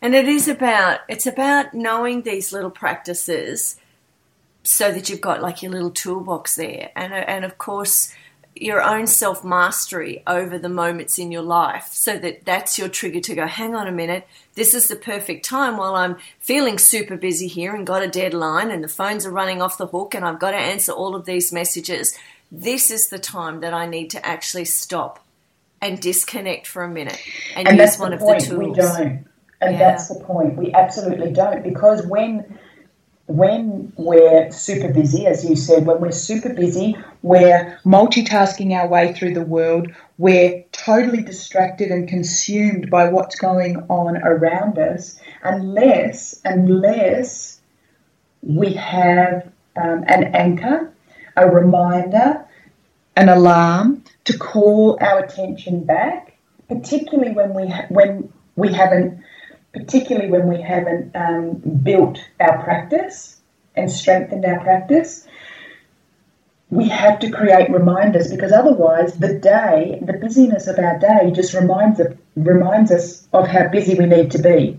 And 0.00 0.16
it 0.16 0.26
is 0.26 0.48
about 0.48 1.00
it's 1.08 1.26
about 1.26 1.72
knowing 1.72 2.22
these 2.22 2.52
little 2.52 2.72
practices 2.72 3.76
so 4.64 4.90
that 4.90 5.08
you've 5.08 5.20
got 5.20 5.40
like 5.40 5.62
your 5.62 5.70
little 5.70 5.92
toolbox 5.92 6.56
there. 6.56 6.90
And 6.96 7.12
and 7.12 7.44
of 7.44 7.58
course 7.58 8.12
your 8.54 8.82
own 8.82 9.06
self 9.06 9.44
mastery 9.44 10.22
over 10.26 10.58
the 10.58 10.68
moments 10.68 11.18
in 11.18 11.32
your 11.32 11.42
life 11.42 11.88
so 11.90 12.18
that 12.18 12.44
that's 12.44 12.78
your 12.78 12.88
trigger 12.88 13.20
to 13.20 13.34
go 13.34 13.46
hang 13.46 13.74
on 13.74 13.88
a 13.88 13.92
minute 13.92 14.26
this 14.54 14.74
is 14.74 14.88
the 14.88 14.96
perfect 14.96 15.44
time 15.44 15.76
while 15.76 15.94
i'm 15.94 16.16
feeling 16.38 16.78
super 16.78 17.16
busy 17.16 17.46
here 17.46 17.74
and 17.74 17.86
got 17.86 18.02
a 18.02 18.08
deadline 18.08 18.70
and 18.70 18.84
the 18.84 18.88
phones 18.88 19.24
are 19.24 19.30
running 19.30 19.62
off 19.62 19.78
the 19.78 19.86
hook 19.86 20.14
and 20.14 20.24
i've 20.24 20.38
got 20.38 20.50
to 20.50 20.56
answer 20.56 20.92
all 20.92 21.14
of 21.14 21.24
these 21.24 21.52
messages 21.52 22.16
this 22.50 22.90
is 22.90 23.08
the 23.08 23.18
time 23.18 23.60
that 23.60 23.72
i 23.72 23.86
need 23.86 24.10
to 24.10 24.24
actually 24.24 24.66
stop 24.66 25.24
and 25.80 26.00
disconnect 26.00 26.66
for 26.66 26.84
a 26.84 26.88
minute 26.88 27.20
and, 27.56 27.66
and 27.66 27.78
use 27.78 27.98
one 27.98 28.12
of 28.12 28.20
the 28.20 28.38
tools 28.38 28.50
we 28.50 28.72
don't 28.74 29.26
and 29.62 29.74
yeah. 29.74 29.78
that's 29.78 30.08
the 30.08 30.16
point. 30.16 30.56
We 30.56 30.72
absolutely 30.74 31.32
don't 31.32 31.62
because 31.62 32.04
when 32.06 32.58
when 33.26 33.92
we're 33.96 34.50
super 34.50 34.92
busy, 34.92 35.26
as 35.26 35.44
you 35.44 35.56
said, 35.56 35.86
when 35.86 36.00
we're 36.00 36.10
super 36.10 36.52
busy, 36.52 36.96
we're 37.22 37.78
multitasking 37.84 38.72
our 38.72 38.88
way 38.88 39.12
through 39.12 39.34
the 39.34 39.44
world, 39.44 39.88
we're 40.18 40.64
totally 40.72 41.22
distracted 41.22 41.90
and 41.90 42.08
consumed 42.08 42.90
by 42.90 43.08
what's 43.08 43.36
going 43.36 43.76
on 43.88 44.16
around 44.18 44.78
us, 44.78 45.20
unless, 45.42 46.40
unless 46.44 47.60
we 48.42 48.72
have 48.74 49.50
um, 49.76 50.04
an 50.08 50.24
anchor, 50.34 50.92
a 51.36 51.48
reminder, 51.48 52.44
an 53.16 53.28
alarm 53.28 54.02
to 54.24 54.36
call 54.36 54.98
our 55.00 55.20
attention 55.20 55.84
back, 55.84 56.36
particularly 56.68 57.32
when 57.32 57.54
we 57.54 57.68
ha- 57.68 57.86
when 57.88 58.32
we 58.56 58.72
haven't 58.72 59.22
particularly 59.72 60.30
when 60.30 60.48
we 60.48 60.60
haven't 60.60 61.14
um, 61.16 61.54
built 61.82 62.18
our 62.40 62.62
practice 62.62 63.40
and 63.74 63.90
strengthened 63.90 64.44
our 64.44 64.60
practice, 64.60 65.26
we 66.70 66.88
have 66.88 67.20
to 67.20 67.30
create 67.30 67.70
reminders 67.70 68.30
because 68.30 68.52
otherwise 68.52 69.14
the 69.18 69.34
day, 69.34 69.98
the 70.02 70.14
busyness 70.14 70.66
of 70.66 70.78
our 70.78 70.98
day 70.98 71.30
just 71.34 71.54
reminds, 71.54 72.00
reminds 72.36 72.90
us 72.90 73.28
of 73.32 73.46
how 73.46 73.68
busy 73.68 73.94
we 73.94 74.06
need 74.06 74.30
to 74.30 74.38
be. 74.38 74.78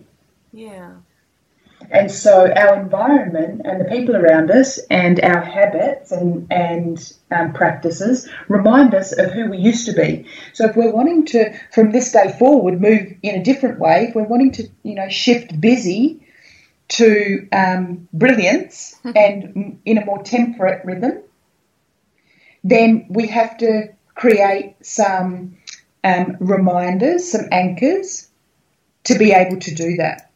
And 1.93 2.11
so 2.11 2.51
our 2.51 2.81
environment 2.81 3.61
and 3.65 3.79
the 3.79 3.85
people 3.85 4.15
around 4.15 4.49
us 4.49 4.79
and 4.89 5.21
our 5.21 5.41
habits 5.41 6.11
and, 6.11 6.51
and 6.51 7.13
um, 7.29 7.53
practices 7.53 8.27
remind 8.47 8.95
us 8.95 9.11
of 9.11 9.31
who 9.31 9.51
we 9.51 9.59
used 9.59 9.85
to 9.85 9.93
be. 9.93 10.25
So 10.53 10.65
if 10.65 10.75
we're 10.75 10.91
wanting 10.91 11.23
to, 11.27 11.53
from 11.71 11.91
this 11.91 12.11
day 12.11 12.35
forward, 12.39 12.81
move 12.81 13.13
in 13.21 13.35
a 13.35 13.43
different 13.43 13.79
way, 13.79 14.07
if 14.09 14.15
we're 14.15 14.23
wanting 14.23 14.51
to, 14.53 14.67
you 14.81 14.95
know, 14.95 15.07
shift 15.07 15.61
busy 15.61 16.25
to 16.89 17.47
um, 17.51 18.07
brilliance 18.11 18.99
and 19.15 19.79
in 19.85 19.99
a 19.99 20.05
more 20.05 20.23
temperate 20.23 20.83
rhythm, 20.83 21.21
then 22.63 23.05
we 23.07 23.27
have 23.27 23.55
to 23.59 23.89
create 24.15 24.75
some 24.81 25.57
um, 26.03 26.37
reminders, 26.39 27.31
some 27.31 27.47
anchors 27.51 28.29
to 29.03 29.15
be 29.19 29.31
able 29.31 29.59
to 29.59 29.75
do 29.75 29.97
that 29.97 30.31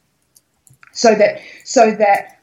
so 0.97 1.13
that 1.13 1.39
so 1.63 1.91
that 1.91 2.41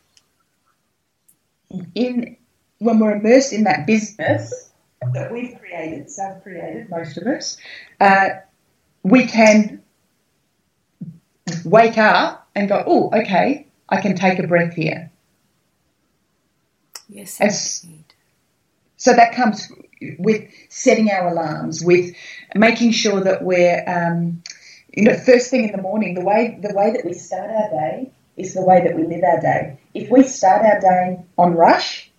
in 1.95 2.37
when 2.79 2.99
we're 2.99 3.17
immersed 3.17 3.53
in 3.53 3.64
that 3.64 3.87
business 3.87 4.71
that 5.12 5.31
we've 5.31 5.59
created, 5.59 6.11
self-created, 6.11 6.88
most 6.88 7.19
of 7.19 7.27
us, 7.27 7.59
uh, 8.01 8.29
we 9.03 9.27
can 9.27 9.83
wake 11.64 11.99
up 11.99 12.49
and 12.55 12.69
go, 12.69 12.83
oh, 12.87 13.11
okay, 13.12 13.67
I 13.88 14.01
can 14.01 14.17
take 14.17 14.38
a 14.38 14.47
breath 14.47 14.75
here. 14.75 15.11
Yes, 17.09 17.38
As, 17.40 17.87
so 18.97 19.12
that 19.12 19.35
comes 19.35 19.71
with 20.19 20.49
setting 20.71 21.11
our 21.11 21.29
alarms, 21.29 21.85
with 21.85 22.14
making 22.55 22.93
sure 22.93 23.21
that 23.21 23.43
we're, 23.43 23.85
um, 23.87 24.43
you 24.97 25.05
know, 25.05 25.14
first 25.14 25.51
thing 25.51 25.64
in 25.64 25.73
the 25.73 25.83
morning. 25.83 26.14
The 26.14 26.23
way 26.23 26.59
the 26.62 26.73
way 26.73 26.93
that 26.93 27.05
we 27.05 27.12
start 27.12 27.51
our 27.51 27.71
day 27.71 28.11
is 28.37 28.55
the 28.55 28.62
way 28.62 28.83
that 28.83 28.97
we 28.97 29.05
live 29.07 29.25
our 29.25 29.40
day. 29.40 29.79
If 29.94 30.11
we 30.11 30.25
start 30.25 30.62
our 30.62 30.81
day 30.81 31.25
on 31.38 31.55
rush, 31.55 32.11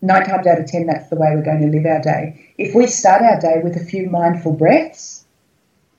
nine 0.00 0.24
times 0.24 0.46
out 0.46 0.60
of 0.60 0.66
ten, 0.66 0.86
that's 0.86 1.08
the 1.10 1.16
way 1.16 1.28
we're 1.34 1.42
going 1.42 1.60
to 1.60 1.76
live 1.76 1.86
our 1.86 2.00
day. 2.00 2.52
If 2.58 2.74
we 2.74 2.86
start 2.86 3.22
our 3.22 3.40
day 3.40 3.60
with 3.62 3.76
a 3.76 3.84
few 3.84 4.08
mindful 4.08 4.52
breaths, 4.52 5.24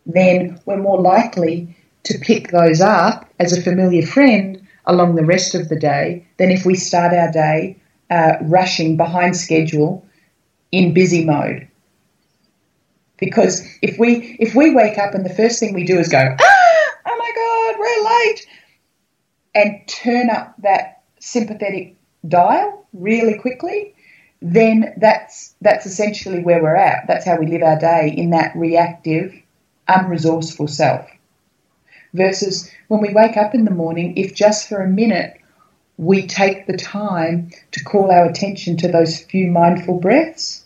then 0.05 0.59
we're 0.65 0.77
more 0.77 0.99
likely 0.99 1.75
to 2.03 2.17
pick 2.19 2.51
those 2.51 2.81
up 2.81 3.29
as 3.39 3.53
a 3.53 3.61
familiar 3.61 4.05
friend 4.05 4.61
along 4.85 5.15
the 5.15 5.25
rest 5.25 5.55
of 5.55 5.69
the 5.69 5.79
day 5.79 6.25
than 6.37 6.51
if 6.51 6.65
we 6.65 6.75
start 6.75 7.13
our 7.13 7.31
day 7.31 7.77
uh, 8.09 8.33
rushing 8.41 8.97
behind 8.97 9.35
schedule 9.37 10.05
in 10.71 10.93
busy 10.93 11.23
mode. 11.23 11.67
Because 13.17 13.65
if 13.81 13.97
we 13.97 14.35
if 14.39 14.53
we 14.53 14.75
wake 14.75 14.97
up 14.97 15.13
and 15.13 15.25
the 15.25 15.33
first 15.33 15.59
thing 15.59 15.73
we 15.73 15.85
do 15.85 15.97
is 15.97 16.09
go, 16.09 16.17
ah, 16.17 16.89
oh 17.05 17.17
my 17.17 17.31
God, 17.35 17.79
we're 17.79 18.09
late, 18.09 18.47
and 19.55 19.87
turn 19.87 20.29
up 20.29 20.55
that 20.59 21.01
sympathetic 21.19 21.95
dial 22.27 22.85
really 22.93 23.37
quickly, 23.37 23.93
then 24.41 24.93
that's 24.97 25.55
that's 25.61 25.85
essentially 25.85 26.43
where 26.43 26.61
we're 26.61 26.75
at. 26.75 27.05
That's 27.07 27.25
how 27.25 27.37
we 27.37 27.47
live 27.47 27.63
our 27.63 27.79
day 27.79 28.13
in 28.15 28.31
that 28.31 28.55
reactive, 28.55 29.33
unresourceful 29.87 30.69
self. 30.69 31.09
Versus 32.13 32.69
when 32.89 33.01
we 33.01 33.13
wake 33.13 33.37
up 33.37 33.55
in 33.55 33.65
the 33.65 33.71
morning, 33.71 34.17
if 34.17 34.35
just 34.35 34.69
for 34.69 34.81
a 34.81 34.89
minute 34.89 35.39
we 35.97 36.27
take 36.27 36.67
the 36.67 36.77
time 36.77 37.51
to 37.71 37.83
call 37.83 38.11
our 38.11 38.25
attention 38.25 38.77
to 38.77 38.87
those 38.87 39.19
few 39.19 39.47
mindful 39.47 39.99
breaths, 39.99 40.65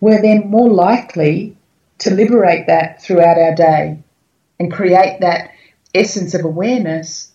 we're 0.00 0.20
then 0.20 0.50
more 0.50 0.68
likely 0.68 1.56
to 1.98 2.12
liberate 2.12 2.66
that 2.66 3.00
throughout 3.00 3.38
our 3.38 3.54
day 3.54 3.98
and 4.58 4.72
create 4.72 5.20
that 5.20 5.50
essence 5.94 6.34
of 6.34 6.44
awareness 6.44 7.30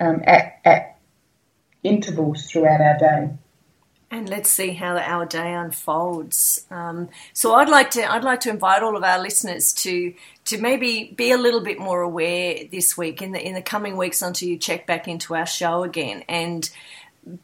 um, 0.00 0.22
at, 0.24 0.60
at 0.64 0.98
intervals 1.82 2.46
throughout 2.46 2.80
our 2.80 2.98
day. 2.98 3.30
And 4.12 4.28
let's 4.28 4.50
see 4.50 4.72
how 4.72 4.96
our 4.96 5.24
day 5.24 5.52
unfolds. 5.52 6.66
Um, 6.68 7.10
so 7.32 7.54
I'd 7.54 7.68
like 7.68 7.92
to 7.92 8.10
I'd 8.10 8.24
like 8.24 8.40
to 8.40 8.50
invite 8.50 8.82
all 8.82 8.96
of 8.96 9.04
our 9.04 9.20
listeners 9.20 9.72
to 9.74 10.12
to 10.46 10.60
maybe 10.60 11.14
be 11.16 11.30
a 11.30 11.38
little 11.38 11.60
bit 11.60 11.78
more 11.78 12.00
aware 12.00 12.64
this 12.72 12.96
week 12.96 13.22
in 13.22 13.30
the 13.30 13.40
in 13.40 13.54
the 13.54 13.62
coming 13.62 13.96
weeks 13.96 14.20
until 14.20 14.48
you 14.48 14.58
check 14.58 14.84
back 14.84 15.06
into 15.06 15.36
our 15.36 15.46
show 15.46 15.84
again 15.84 16.24
and 16.28 16.68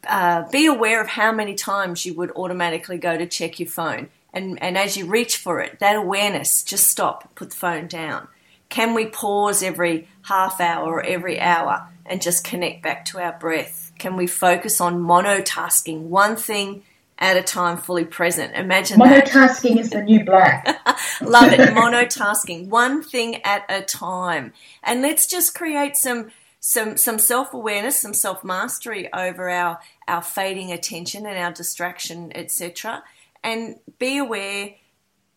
uh, 0.07 0.49
be 0.49 0.65
aware 0.65 1.01
of 1.01 1.07
how 1.07 1.31
many 1.31 1.55
times 1.55 2.05
you 2.05 2.13
would 2.15 2.31
automatically 2.31 2.97
go 2.97 3.17
to 3.17 3.25
check 3.25 3.59
your 3.59 3.69
phone. 3.69 4.09
And, 4.33 4.61
and 4.61 4.77
as 4.77 4.97
you 4.97 5.05
reach 5.05 5.37
for 5.37 5.61
it, 5.61 5.79
that 5.79 5.95
awareness, 5.95 6.63
just 6.63 6.89
stop, 6.89 7.33
put 7.35 7.51
the 7.51 7.55
phone 7.55 7.87
down. 7.87 8.27
Can 8.69 8.93
we 8.93 9.05
pause 9.05 9.63
every 9.63 10.07
half 10.23 10.59
hour 10.59 10.95
or 10.95 11.03
every 11.03 11.39
hour 11.39 11.87
and 12.07 12.21
just 12.21 12.43
connect 12.43 12.83
back 12.83 13.05
to 13.05 13.19
our 13.19 13.37
breath? 13.37 13.91
Can 13.97 14.15
we 14.15 14.27
focus 14.27 14.79
on 14.79 15.01
monotasking, 15.01 16.03
one 16.03 16.35
thing 16.35 16.83
at 17.19 17.37
a 17.37 17.41
time, 17.41 17.77
fully 17.77 18.05
present? 18.05 18.55
Imagine 18.55 18.99
monotasking 18.99 19.75
that. 19.75 19.79
is 19.79 19.89
the 19.89 20.01
new 20.01 20.23
black. 20.23 20.65
Love 21.21 21.51
it. 21.51 21.59
Monotasking, 21.69 22.67
one 22.67 23.03
thing 23.03 23.41
at 23.43 23.65
a 23.69 23.81
time. 23.81 24.53
And 24.83 25.01
let's 25.01 25.27
just 25.27 25.55
create 25.55 25.95
some 25.95 26.31
some 26.59 26.97
some 26.97 27.19
self 27.19 27.53
awareness, 27.53 27.97
some 27.97 28.13
self 28.13 28.43
mastery 28.43 29.11
over 29.13 29.49
our 29.49 29.79
our 30.07 30.21
fading 30.21 30.71
attention 30.71 31.25
and 31.25 31.37
our 31.37 31.51
distraction, 31.51 32.31
etc. 32.35 33.03
And 33.43 33.79
be 33.99 34.17
aware, 34.17 34.75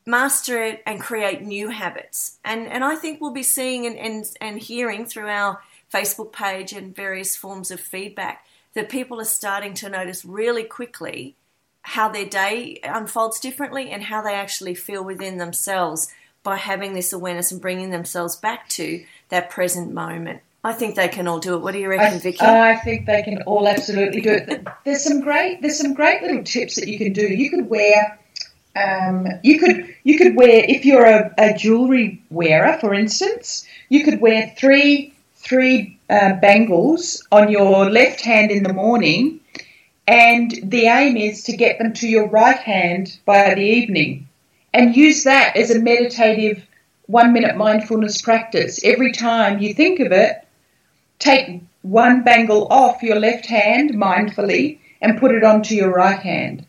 master 0.06 0.62
it, 0.62 0.82
and 0.86 1.00
create 1.00 1.42
new 1.42 1.70
habits. 1.70 2.38
And 2.44 2.66
and 2.66 2.84
I 2.84 2.96
think 2.96 3.20
we'll 3.20 3.32
be 3.32 3.42
seeing 3.42 3.86
and 3.86 3.96
and, 3.96 4.24
and 4.40 4.58
hearing 4.58 5.06
through 5.06 5.28
our 5.28 5.60
Facebook 5.92 6.32
page 6.32 6.72
and 6.72 6.94
various 6.94 7.36
forms 7.36 7.70
of 7.70 7.80
feedback 7.80 8.46
that 8.74 8.88
people 8.88 9.20
are 9.20 9.24
starting 9.24 9.74
to 9.74 9.88
notice 9.88 10.24
really 10.24 10.64
quickly 10.64 11.36
how 11.82 12.08
their 12.08 12.26
day 12.26 12.78
unfolds 12.84 13.40
differently 13.40 13.90
and 13.90 14.04
how 14.04 14.22
they 14.22 14.34
actually 14.34 14.74
feel 14.74 15.02
within 15.02 15.38
themselves 15.38 16.12
by 16.42 16.56
having 16.56 16.94
this 16.94 17.12
awareness 17.12 17.50
and 17.50 17.60
bringing 17.60 17.90
themselves 17.90 18.36
back 18.36 18.68
to 18.68 19.04
that 19.28 19.50
present 19.50 19.92
moment. 19.92 20.40
I 20.62 20.74
think 20.74 20.94
they 20.94 21.08
can 21.08 21.26
all 21.26 21.38
do 21.38 21.54
it. 21.54 21.62
What 21.62 21.72
do 21.72 21.78
you 21.78 21.88
reckon, 21.88 22.16
I, 22.16 22.18
Vicky? 22.18 22.40
I 22.42 22.76
think 22.76 23.06
they 23.06 23.22
can 23.22 23.42
all 23.42 23.66
absolutely 23.66 24.20
do 24.20 24.30
it. 24.30 24.66
There's 24.84 25.02
some 25.02 25.20
great 25.20 25.62
there's 25.62 25.78
some 25.78 25.94
great 25.94 26.22
little 26.22 26.44
tips 26.44 26.76
that 26.76 26.86
you 26.86 26.98
can 26.98 27.14
do. 27.14 27.22
You 27.22 27.48
could 27.48 27.70
wear 27.70 28.18
um, 28.76 29.26
you 29.42 29.58
could 29.58 29.94
you 30.04 30.18
could 30.18 30.36
wear 30.36 30.64
if 30.68 30.84
you're 30.84 31.04
a, 31.04 31.34
a, 31.38 31.54
jewelry 31.56 32.22
wearer, 32.30 32.78
for 32.78 32.94
instance, 32.94 33.66
you 33.88 34.04
could 34.04 34.20
wear 34.20 34.52
three 34.56 35.14
three 35.50 35.98
uh, 36.08 36.34
bangles 36.34 37.26
on 37.32 37.50
your 37.50 37.90
left 37.90 38.20
hand 38.20 38.52
in 38.52 38.62
the 38.62 38.72
morning, 38.72 39.40
and 40.06 40.52
the 40.62 40.86
aim 40.86 41.16
is 41.16 41.42
to 41.42 41.56
get 41.56 41.76
them 41.78 41.92
to 41.92 42.06
your 42.06 42.28
right 42.28 42.60
hand 42.60 43.18
by 43.24 43.52
the 43.54 43.60
evening, 43.60 44.28
and 44.72 44.96
use 44.96 45.24
that 45.24 45.56
as 45.56 45.72
a 45.72 45.80
meditative 45.80 46.64
one 47.06 47.32
minute 47.32 47.56
mindfulness 47.56 48.22
practice. 48.22 48.78
Every 48.84 49.10
time 49.10 49.58
you 49.58 49.74
think 49.74 49.98
of 49.98 50.12
it, 50.12 50.46
take 51.18 51.60
one 51.82 52.22
bangle 52.22 52.68
off 52.70 53.02
your 53.02 53.18
left 53.18 53.46
hand 53.46 53.90
mindfully 53.90 54.78
and 55.02 55.18
put 55.18 55.34
it 55.34 55.42
onto 55.42 55.74
your 55.74 55.92
right 55.92 56.20
hand. 56.20 56.64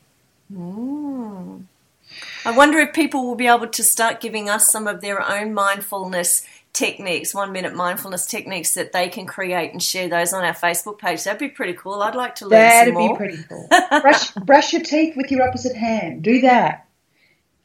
I 2.44 2.58
wonder 2.58 2.80
if 2.80 2.94
people 2.94 3.28
will 3.28 3.36
be 3.36 3.46
able 3.46 3.68
to 3.68 3.84
start 3.84 4.20
giving 4.20 4.50
us 4.50 4.68
some 4.68 4.88
of 4.88 5.02
their 5.02 5.22
own 5.22 5.54
mindfulness 5.54 6.44
techniques, 6.74 7.34
one 7.34 7.52
minute 7.52 7.76
mindfulness 7.76 8.26
techniques 8.26 8.74
that 8.76 8.92
they 8.92 9.10
can 9.10 9.26
create 9.26 9.72
and 9.72 9.82
share 9.82 10.08
those 10.08 10.34
on 10.34 10.44
our 10.44 10.54
Facebook 10.54 10.98
page. 10.98 11.24
That'd 11.24 11.40
be 11.40 11.50
pretty 11.50 11.74
cool. 11.74 12.02
I'd 12.02 12.16
like 12.16 12.36
to 12.36 12.46
learn 12.46 12.60
That'd 12.60 12.94
some 12.94 13.04
more. 13.04 13.18
That'd 13.18 13.38
be 13.38 13.44
pretty 13.44 13.48
cool. 13.48 13.68
brush, 14.02 14.32
brush 14.32 14.74
your 14.74 14.82
teeth 14.82 15.16
with 15.18 15.32
your 15.32 15.48
opposite 15.48 15.76
hand. 15.76 16.24
Do 16.24 16.42
that. 16.42 16.88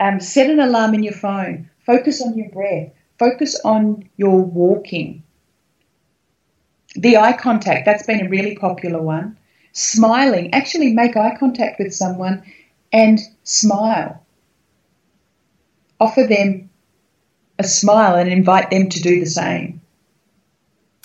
Um, 0.01 0.21
set 0.21 0.51
an 0.51 0.61
alarm 0.61 0.95
in 0.95 1.03
your 1.03 1.15
phone. 1.15 1.71
Focus 1.85 2.21
on 2.21 2.37
your 2.37 2.51
breath. 2.51 2.93
Focus 3.19 3.59
on 3.65 4.09
your 4.17 4.43
walking. 4.43 5.23
The 6.97 7.17
eye 7.17 7.37
contact, 7.37 7.85
that's 7.87 8.07
been 8.07 8.27
a 8.27 8.29
really 8.29 8.57
popular 8.57 9.01
one. 9.01 9.39
Smiling, 9.73 10.53
actually 10.55 10.93
make 10.93 11.17
eye 11.17 11.37
contact 11.39 11.79
with 11.79 11.95
someone 11.95 12.43
and 12.93 13.21
smile. 13.45 14.23
Offer 16.01 16.25
them 16.25 16.66
a 17.59 17.65
smile 17.65 18.17
and 18.17 18.29
invite 18.29 18.71
them 18.71 18.89
to 18.89 19.01
do 19.01 19.21
the 19.21 19.27
same. 19.27 19.81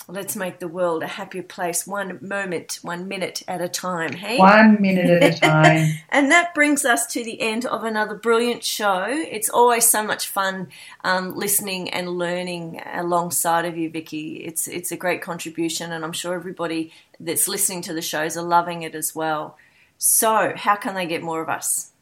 Let's 0.08 0.36
make 0.36 0.58
the 0.58 0.68
world 0.68 1.02
a 1.02 1.06
happier 1.06 1.44
place 1.44 1.86
one 1.86 2.18
moment, 2.20 2.80
one 2.82 3.08
minute 3.08 3.42
at 3.46 3.62
a 3.62 3.68
time, 3.68 4.12
hey? 4.12 4.36
One 4.36 4.82
minute 4.82 5.22
at 5.22 5.36
a 5.36 5.40
time. 5.40 5.94
and 6.10 6.30
that 6.30 6.54
brings 6.54 6.84
us 6.84 7.06
to 7.14 7.24
the 7.24 7.40
end 7.40 7.64
of 7.64 7.84
another 7.84 8.16
brilliant 8.16 8.64
show. 8.64 9.06
It's 9.08 9.48
always 9.48 9.88
so 9.88 10.02
much 10.02 10.26
fun 10.26 10.68
um, 11.04 11.34
listening 11.36 11.88
and 11.90 12.10
learning 12.10 12.82
alongside 12.92 13.64
of 13.64 13.78
you, 13.78 13.90
Vicky. 13.90 14.38
It's, 14.44 14.66
it's 14.66 14.92
a 14.92 14.96
great 14.96 15.22
contribution, 15.22 15.92
and 15.92 16.04
I'm 16.04 16.12
sure 16.12 16.34
everybody 16.34 16.92
that's 17.20 17.46
listening 17.46 17.82
to 17.82 17.94
the 17.94 18.02
shows 18.02 18.36
are 18.36 18.42
loving 18.42 18.82
it 18.82 18.94
as 18.94 19.14
well. 19.14 19.56
So, 19.96 20.52
how 20.56 20.74
can 20.74 20.94
they 20.94 21.06
get 21.06 21.22
more 21.22 21.40
of 21.40 21.48
us? 21.48 21.92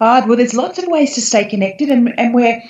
Uh, 0.00 0.22
well, 0.26 0.36
there's 0.36 0.54
lots 0.54 0.78
of 0.78 0.86
ways 0.88 1.14
to 1.14 1.20
stay 1.20 1.48
connected, 1.48 1.88
and, 1.88 2.18
and 2.18 2.34
we're 2.34 2.62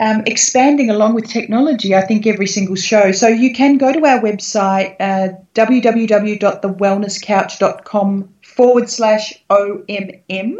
um, 0.00 0.24
expanding 0.26 0.90
along 0.90 1.14
with 1.14 1.28
technology, 1.28 1.94
I 1.94 2.00
think, 2.00 2.26
every 2.26 2.46
single 2.46 2.74
show. 2.74 3.12
So 3.12 3.28
you 3.28 3.52
can 3.52 3.76
go 3.76 3.92
to 3.92 4.06
our 4.06 4.18
website, 4.18 4.96
uh, 4.98 5.34
www.thewellnesscouch.com 5.54 8.34
forward 8.42 8.90
slash 8.90 9.44
OMM. 9.50 10.56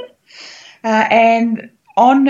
Uh, 0.84 1.06
and 1.10 1.70
on 1.96 2.28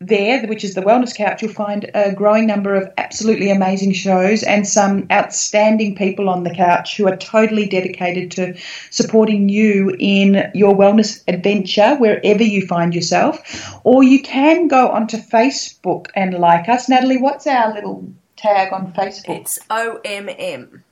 there, 0.00 0.46
which 0.46 0.62
is 0.62 0.74
the 0.74 0.80
Wellness 0.80 1.14
Couch, 1.14 1.42
you'll 1.42 1.52
find 1.52 1.90
a 1.94 2.12
growing 2.12 2.46
number 2.46 2.74
of 2.74 2.92
absolutely 2.98 3.50
amazing 3.50 3.92
shows 3.92 4.42
and 4.44 4.66
some 4.66 5.06
outstanding 5.10 5.96
people 5.96 6.28
on 6.28 6.44
the 6.44 6.54
couch 6.54 6.96
who 6.96 7.08
are 7.08 7.16
totally 7.16 7.66
dedicated 7.66 8.30
to 8.30 8.54
supporting 8.90 9.48
you 9.48 9.94
in 9.98 10.50
your 10.54 10.74
wellness 10.74 11.22
adventure 11.26 11.96
wherever 11.96 12.44
you 12.44 12.66
find 12.66 12.94
yourself. 12.94 13.80
Or 13.82 14.04
you 14.04 14.22
can 14.22 14.68
go 14.68 14.88
onto 14.88 15.16
Facebook 15.16 16.06
and 16.14 16.34
like 16.34 16.68
us. 16.68 16.88
Natalie, 16.88 17.18
what's 17.18 17.46
our 17.46 17.74
little 17.74 18.08
tag 18.36 18.72
on 18.72 18.92
Facebook? 18.92 19.40
It's 19.40 19.58
OMM. 19.68 20.82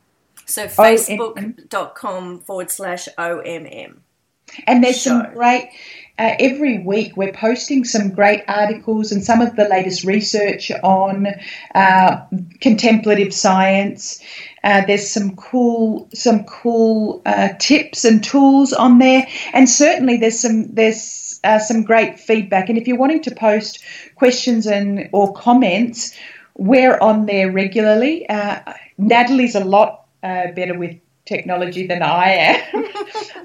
So 0.46 0.66
facebook.com 0.66 2.40
forward 2.40 2.70
slash 2.70 3.08
OMM. 3.18 3.98
And 4.66 4.82
there's 4.82 5.00
show. 5.00 5.10
some 5.10 5.34
great 5.34 5.70
uh, 6.18 6.34
every 6.40 6.78
week 6.78 7.16
we're 7.16 7.32
posting 7.32 7.84
some 7.84 8.10
great 8.10 8.42
articles 8.48 9.12
and 9.12 9.22
some 9.22 9.40
of 9.40 9.54
the 9.56 9.68
latest 9.68 10.04
research 10.04 10.70
on 10.82 11.28
uh, 11.74 12.24
contemplative 12.60 13.34
science. 13.34 14.22
Uh, 14.64 14.82
there's 14.86 15.08
some 15.08 15.36
cool 15.36 16.08
some 16.14 16.44
cool 16.44 17.20
uh, 17.26 17.50
tips 17.58 18.04
and 18.04 18.24
tools 18.24 18.72
on 18.72 18.98
there, 18.98 19.26
and 19.52 19.68
certainly 19.68 20.16
there's 20.16 20.40
some 20.40 20.66
there's 20.74 21.38
uh, 21.44 21.58
some 21.58 21.82
great 21.82 22.18
feedback. 22.18 22.68
And 22.68 22.78
if 22.78 22.88
you're 22.88 22.98
wanting 22.98 23.22
to 23.22 23.34
post 23.34 23.84
questions 24.14 24.66
and 24.66 25.08
or 25.12 25.34
comments, 25.34 26.16
we're 26.56 26.98
on 26.98 27.26
there 27.26 27.52
regularly. 27.52 28.28
Uh, 28.28 28.60
Natalie's 28.96 29.54
a 29.54 29.64
lot 29.64 30.04
better 30.22 30.76
with 30.76 30.96
technology 31.26 31.86
than 31.86 32.02
I 32.02 32.28
am. 32.30 32.84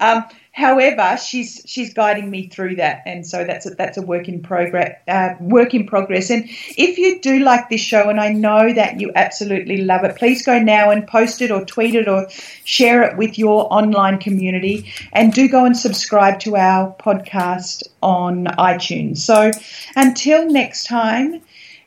um, 0.00 0.24
However, 0.54 1.16
she's 1.16 1.62
she's 1.64 1.94
guiding 1.94 2.30
me 2.30 2.46
through 2.46 2.76
that, 2.76 3.02
and 3.06 3.26
so 3.26 3.42
that's 3.42 3.64
a, 3.64 3.70
that's 3.70 3.96
a 3.96 4.02
work 4.02 4.28
in 4.28 4.42
progress. 4.42 4.98
Uh, 5.08 5.30
work 5.40 5.72
in 5.72 5.86
progress. 5.86 6.28
And 6.28 6.44
if 6.76 6.98
you 6.98 7.20
do 7.20 7.38
like 7.38 7.70
this 7.70 7.80
show, 7.80 8.10
and 8.10 8.20
I 8.20 8.34
know 8.34 8.70
that 8.74 9.00
you 9.00 9.10
absolutely 9.14 9.78
love 9.78 10.04
it, 10.04 10.16
please 10.16 10.44
go 10.44 10.58
now 10.58 10.90
and 10.90 11.06
post 11.06 11.40
it 11.40 11.50
or 11.50 11.64
tweet 11.64 11.94
it 11.94 12.06
or 12.06 12.28
share 12.64 13.02
it 13.02 13.16
with 13.16 13.38
your 13.38 13.72
online 13.72 14.18
community, 14.18 14.92
and 15.14 15.32
do 15.32 15.48
go 15.48 15.64
and 15.64 15.74
subscribe 15.74 16.38
to 16.40 16.56
our 16.56 16.94
podcast 16.96 17.84
on 18.02 18.44
iTunes. 18.44 19.18
So 19.18 19.52
until 19.96 20.50
next 20.50 20.84
time, 20.84 21.40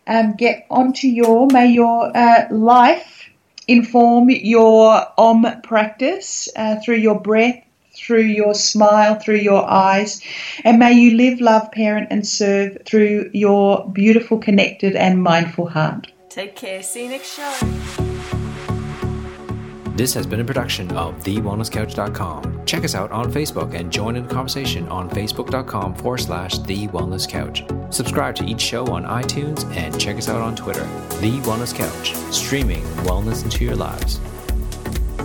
um, 0.07 0.33
get 0.33 0.65
onto 0.71 1.07
your 1.07 1.45
may 1.51 1.67
your 1.67 2.17
uh, 2.17 2.47
life 2.49 3.29
inform 3.67 4.31
your 4.31 5.05
Om 5.19 5.45
practice 5.61 6.49
uh, 6.55 6.77
through 6.83 6.97
your 6.97 7.19
breath 7.19 7.61
through 8.05 8.21
your 8.21 8.53
smile, 8.53 9.15
through 9.15 9.35
your 9.37 9.69
eyes. 9.69 10.21
And 10.63 10.79
may 10.79 10.93
you 10.93 11.17
live, 11.17 11.41
love, 11.41 11.71
parent, 11.71 12.07
and 12.11 12.27
serve 12.27 12.77
through 12.85 13.29
your 13.33 13.89
beautiful, 13.89 14.37
connected, 14.37 14.95
and 14.95 15.21
mindful 15.23 15.69
heart. 15.69 16.11
Take 16.29 16.55
care. 16.55 16.83
See 16.83 17.03
you 17.03 17.09
next 17.09 17.35
show. 17.35 18.05
This 19.95 20.13
has 20.13 20.27
been 20.27 20.41
a 20.41 20.43
production 20.43 20.91
of 20.91 21.15
TheWellnessCouch.com. 21.23 22.65
Check 22.65 22.83
us 22.83 22.95
out 22.95 23.13
on 23.13 23.31
Facebook 23.31 23.73
and 23.73 23.89
join 23.89 24.17
in 24.17 24.27
the 24.27 24.33
conversation 24.33 24.85
on 24.89 25.09
Facebook.com 25.09 25.95
forward 25.95 26.17
slash 26.17 26.59
The 26.59 26.89
Wellness 26.89 27.29
Couch. 27.29 27.63
Subscribe 27.91 28.35
to 28.35 28.43
each 28.43 28.59
show 28.59 28.85
on 28.87 29.05
iTunes 29.05 29.63
and 29.73 29.97
check 29.97 30.17
us 30.17 30.27
out 30.27 30.41
on 30.41 30.53
Twitter. 30.53 30.83
The 31.21 31.39
Wellness 31.43 31.73
Couch, 31.73 32.13
streaming 32.33 32.83
wellness 33.05 33.45
into 33.45 33.63
your 33.63 33.77
lives. 33.77 34.19